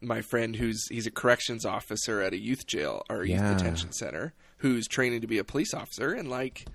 my 0.00 0.22
friend 0.22 0.56
who's 0.56 0.86
he's 0.88 1.06
a 1.06 1.10
corrections 1.10 1.64
officer 1.64 2.20
at 2.20 2.32
a 2.32 2.38
youth 2.38 2.66
jail 2.66 3.04
or 3.08 3.22
a 3.22 3.28
youth 3.28 3.40
Yeah. 3.40 3.54
detention 3.54 3.92
center 3.92 4.34
who's 4.58 4.86
training 4.86 5.20
to 5.22 5.26
be 5.26 5.38
a 5.38 5.44
police 5.44 5.72
officer, 5.72 6.12
and 6.12 6.28
like 6.28 6.66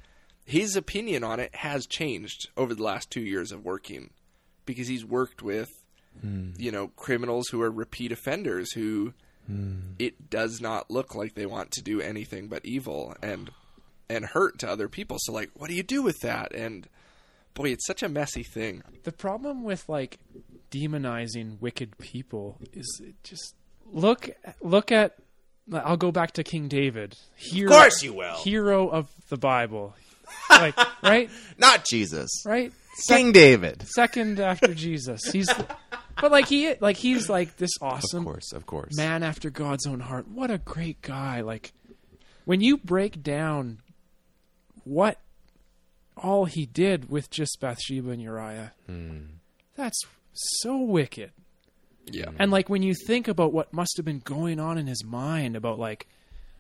his 0.46 0.76
opinion 0.76 1.24
on 1.24 1.40
it 1.40 1.54
has 1.56 1.86
changed 1.88 2.50
over 2.56 2.74
the 2.74 2.84
last 2.84 3.10
two 3.12 3.22
years 3.22 3.52
of 3.52 3.66
working 3.66 4.12
because 4.66 4.88
he's 4.88 5.04
worked 5.06 5.42
with 5.44 5.84
hmm. 6.22 6.52
you 6.58 6.72
know 6.72 6.88
criminals 6.96 7.50
who 7.50 7.62
are 7.62 7.72
repeat 7.72 8.12
offenders 8.12 8.72
who 8.72 9.14
it 10.00 10.30
does 10.30 10.60
not 10.60 10.90
look 10.90 11.16
like 11.16 11.36
they 11.36 11.46
want 11.46 11.72
to 11.72 11.82
do 11.82 12.02
anything 12.02 12.48
but 12.48 12.66
evil 12.66 13.16
and 13.22 13.52
and 14.10 14.26
hurt 14.26 14.60
to 14.60 14.70
other 14.70 14.88
people. 14.88 15.18
So 15.20 15.34
like, 15.34 15.50
what 15.56 15.70
do 15.70 15.76
you 15.76 15.84
do 15.84 16.02
with 16.02 16.20
that? 16.22 16.54
And 16.54 16.88
boy, 17.54 17.70
it's 17.72 17.86
such 17.86 18.04
a 18.04 18.10
messy 18.10 18.44
thing. 18.44 18.84
The 19.04 19.12
problem 19.12 19.64
with 19.64 19.88
like 19.90 20.20
demonizing 20.72 21.60
wicked 21.62 21.98
people 21.98 22.58
is 22.74 23.02
it 23.04 23.16
just 23.24 23.56
look 23.92 24.30
look 24.62 24.92
at 24.92 25.16
I'll 25.74 25.98
go 25.98 26.12
back 26.12 26.34
to 26.34 26.44
King 26.44 26.68
David. 26.68 27.18
Hero, 27.36 27.72
Of 27.72 27.78
course 27.78 28.04
you 28.04 28.14
will. 28.14 28.36
Hero 28.36 28.88
of 28.90 29.10
the 29.30 29.38
Bible. 29.38 29.96
Like, 30.50 30.76
right? 31.04 31.30
Not 31.58 31.86
Jesus. 31.86 32.30
Right? 32.46 32.72
King 33.08 33.32
David. 33.32 33.84
Second 33.88 34.40
after 34.40 34.74
Jesus. 34.74 35.22
He's 35.32 35.50
But 36.22 36.32
like 36.32 36.48
he 36.48 36.76
like 36.80 36.98
he's 36.98 37.30
like 37.30 37.58
this 37.58 37.72
awesome 37.82 38.26
Of 38.26 38.26
course, 38.26 38.54
of 38.54 38.66
course. 38.66 38.98
man 38.98 39.24
after 39.24 39.50
God's 39.50 39.86
own 39.86 40.00
heart. 40.00 40.28
What 40.28 40.50
a 40.50 40.58
great 40.58 41.02
guy. 41.02 41.42
Like 41.42 41.74
when 42.46 42.62
you 42.62 42.78
break 42.78 43.22
down 43.22 43.80
what 44.84 45.20
all 46.16 46.46
he 46.46 46.66
did 46.66 47.10
with 47.10 47.30
just 47.30 47.58
Bathsheba 47.60 48.12
and 48.12 48.22
Uriah, 48.22 48.74
hmm. 48.86 49.20
that's 49.76 50.00
so 50.34 50.78
wicked. 50.78 51.32
Yeah. 52.06 52.30
And 52.40 52.52
like 52.52 52.70
when 52.70 52.84
you 52.84 52.94
think 53.08 53.28
about 53.28 53.52
what 53.52 53.74
must 53.74 53.98
have 53.98 54.06
been 54.06 54.20
going 54.20 54.60
on 54.60 54.78
in 54.78 54.88
his 54.88 55.04
mind 55.04 55.56
about 55.56 55.80
like 55.80 56.08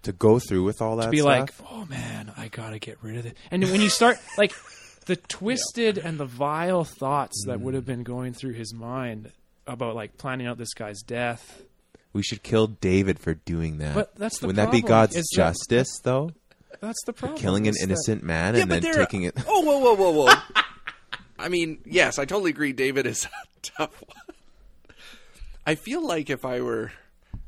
To 0.04 0.12
go 0.12 0.40
through 0.40 0.64
with 0.64 0.82
all 0.82 0.98
that 0.98 1.06
to 1.06 1.12
be 1.12 1.20
stuff. 1.20 1.28
like, 1.62 1.72
oh 1.72 1.86
man, 1.86 2.34
I 2.36 2.50
gotta 2.50 2.80
get 2.80 2.98
rid 3.02 3.18
of 3.18 3.26
it. 3.26 3.38
And 3.52 3.64
when 3.64 3.80
you 3.80 3.90
start 3.90 4.18
like 4.38 4.54
the 5.06 5.16
twisted 5.28 5.98
and 5.98 6.20
the 6.20 6.26
vile 6.26 6.84
thoughts 6.84 7.46
that 7.48 7.58
hmm. 7.58 7.64
would 7.64 7.74
have 7.74 7.86
been 7.86 8.04
going 8.04 8.34
through 8.34 8.54
his 8.54 8.74
mind 8.74 9.32
about 9.68 9.96
like 9.96 10.18
planning 10.18 10.48
out 10.48 10.58
this 10.58 10.74
guy's 10.74 11.02
death. 11.02 11.62
we 12.14 12.22
should 12.24 12.44
kill 12.44 12.68
David 12.68 13.20
for 13.20 13.34
doing 13.34 13.78
that. 13.80 13.96
But 13.96 14.16
that's 14.16 14.40
the 14.40 14.48
Wouldn't 14.48 14.66
that 14.66 14.72
be 14.72 14.82
God's 14.82 15.16
is 15.16 15.26
that- 15.34 15.38
justice, 15.38 16.00
though? 16.04 16.32
That's 16.82 17.04
the 17.06 17.14
problem. 17.14 17.40
Killing 17.40 17.68
an 17.68 17.72
is 17.72 17.78
that- 17.78 17.84
innocent 17.84 18.24
man 18.24 18.54
Yeah, 18.56 18.62
and 18.62 18.70
but 18.70 18.82
then 18.82 18.92
there- 18.92 19.06
taking 19.06 19.24
it. 19.24 19.36
Oh, 19.48 19.62
whoa, 19.62 19.80
whoa, 19.80 19.96
whoa, 19.96 20.12
whoa. 20.26 20.34
I 21.40 21.50
mean, 21.50 21.80
yes, 21.86 22.18
I 22.20 22.26
totally 22.26 22.52
agree. 22.52 22.72
David 22.74 23.06
is 23.08 23.26
a 23.26 23.30
tough 23.62 24.02
one. 24.02 24.36
I 25.66 25.76
feel 25.76 26.06
like 26.06 26.30
if 26.30 26.46
I 26.46 26.62
were 26.62 26.92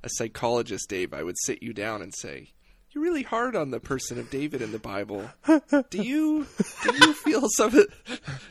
a 0.03 0.09
psychologist, 0.09 0.89
Dave, 0.89 1.13
I 1.13 1.23
would 1.23 1.35
sit 1.45 1.61
you 1.61 1.71
down 1.73 2.01
and 2.01 2.13
say, 2.15 2.51
"You're 2.97 3.03
really 3.03 3.21
hard 3.21 3.55
on 3.55 3.69
the 3.69 3.79
person 3.79 4.17
of 4.17 4.31
David 4.31 4.59
in 4.59 4.71
the 4.71 4.79
Bible. 4.79 5.29
Do 5.45 6.01
you 6.01 6.47
do 6.81 6.95
you 6.95 7.13
feel 7.13 7.47
some? 7.55 7.79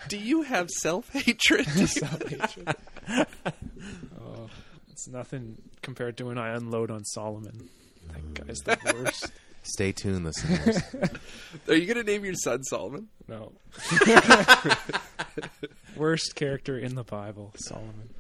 Do 0.07 0.17
you 0.17 0.43
have 0.43 0.71
self 0.71 1.09
hatred? 1.11 1.67
Self-hatred. 1.89 2.77
oh, 4.21 4.49
it's 4.93 5.09
nothing 5.09 5.61
compared 5.83 6.17
to 6.19 6.27
when 6.27 6.39
I 6.39 6.55
unload 6.55 6.93
on 6.93 7.05
Solomon. 7.07 7.69
That 8.13 8.35
guy's 8.35 8.59
the 8.59 8.79
worst. 8.95 9.33
Stay 9.65 9.91
tuned, 9.91 10.27
listeners. 10.27 10.81
Are 11.69 11.75
you 11.75 11.93
going 11.93 12.07
to 12.07 12.09
name 12.09 12.25
your 12.25 12.35
son 12.35 12.63
Solomon? 12.63 13.09
No. 13.27 13.51
worst 15.97 16.37
character 16.37 16.79
in 16.79 16.95
the 16.95 17.03
Bible, 17.03 17.53
Solomon. 17.57 18.11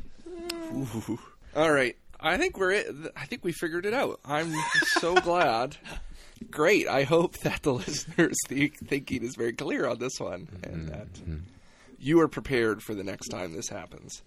Ooh. 0.74 1.20
All 1.54 1.70
right. 1.70 1.96
I 2.18 2.36
think 2.36 2.58
we're 2.58 2.72
it. 2.72 2.88
I 3.14 3.26
think 3.26 3.44
we 3.44 3.52
figured 3.52 3.86
it 3.86 3.94
out. 3.94 4.18
I'm 4.24 4.52
so 4.98 5.14
glad. 5.14 5.76
Great. 6.51 6.88
I 6.88 7.05
hope 7.05 7.38
that 7.38 7.62
the 7.62 7.72
listeners' 7.75 8.37
think, 8.46 8.77
thinking 8.87 9.22
is 9.22 9.37
very 9.37 9.53
clear 9.53 9.87
on 9.87 9.99
this 9.99 10.18
one 10.18 10.49
and 10.62 10.88
that 10.88 11.09
you 11.99 12.20
are 12.20 12.29
prepared 12.29 12.83
for 12.83 12.94
the 12.94 13.05
next 13.05 13.29
time 13.29 13.55
this 13.55 13.68
happens. 13.68 14.22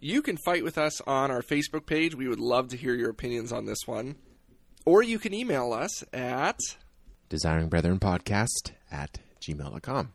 You 0.00 0.22
can 0.22 0.38
fight 0.38 0.64
with 0.64 0.78
us 0.78 1.00
on 1.02 1.30
our 1.30 1.42
Facebook 1.42 1.84
page. 1.84 2.14
We 2.14 2.28
would 2.28 2.40
love 2.40 2.68
to 2.68 2.76
hear 2.76 2.94
your 2.94 3.10
opinions 3.10 3.52
on 3.52 3.66
this 3.66 3.86
one. 3.86 4.16
Or 4.86 5.02
you 5.02 5.18
can 5.18 5.34
email 5.34 5.74
us 5.74 6.02
at 6.14 6.58
Desiring 7.28 7.68
Brethren 7.68 7.98
Podcast 7.98 8.72
at 8.90 9.18
gmail.com. 9.42 10.12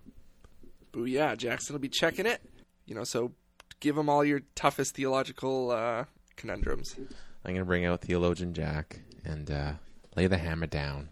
Booyah. 0.91 1.37
Jackson 1.37 1.73
will 1.73 1.79
be 1.79 1.89
checking 1.89 2.25
it. 2.25 2.41
You 2.87 2.95
know, 2.95 3.03
so 3.03 3.31
give 3.79 3.95
them 3.95 4.09
all 4.09 4.25
your 4.25 4.41
toughest 4.55 4.95
theological 4.95 5.69
uh, 5.71 6.05
conundrums. 6.35 6.95
I'm 6.97 7.53
going 7.53 7.57
to 7.57 7.65
bring 7.65 7.85
out 7.85 8.01
Theologian 8.01 8.53
Jack 8.55 9.01
and 9.23 9.51
uh, 9.51 9.73
lay 10.15 10.25
the 10.25 10.37
hammer 10.37 10.65
down. 10.65 11.09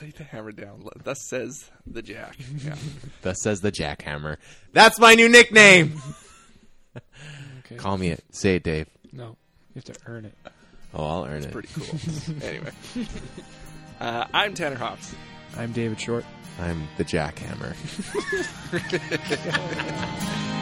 Lay 0.00 0.10
the 0.10 0.24
hammer 0.24 0.52
down. 0.52 0.86
Thus 1.02 1.18
says 1.28 1.70
the 1.86 2.02
Jack. 2.02 2.36
Yeah. 2.64 2.76
Thus 3.22 3.42
says 3.42 3.60
the 3.60 3.72
jackhammer. 3.72 4.36
That's 4.72 4.98
my 4.98 5.14
new 5.14 5.28
nickname. 5.28 6.00
Okay. 6.96 7.76
Call 7.76 7.98
me 7.98 8.08
it. 8.08 8.24
Say 8.30 8.56
it, 8.56 8.62
Dave. 8.62 8.88
No, 9.12 9.36
you 9.74 9.82
have 9.82 9.84
to 9.84 9.94
earn 10.06 10.24
it. 10.24 10.34
Oh, 10.94 11.04
I'll 11.04 11.24
earn 11.24 11.44
it. 11.44 11.52
pretty 11.52 11.68
cool. 11.74 11.86
anyway, 12.42 12.72
uh, 14.00 14.26
I'm 14.32 14.54
Tanner 14.54 14.76
Hops. 14.76 15.14
I'm 15.56 15.72
David 15.72 16.00
Short. 16.00 16.24
I'm 16.58 16.88
the 16.96 17.04
jackhammer. 17.04 17.76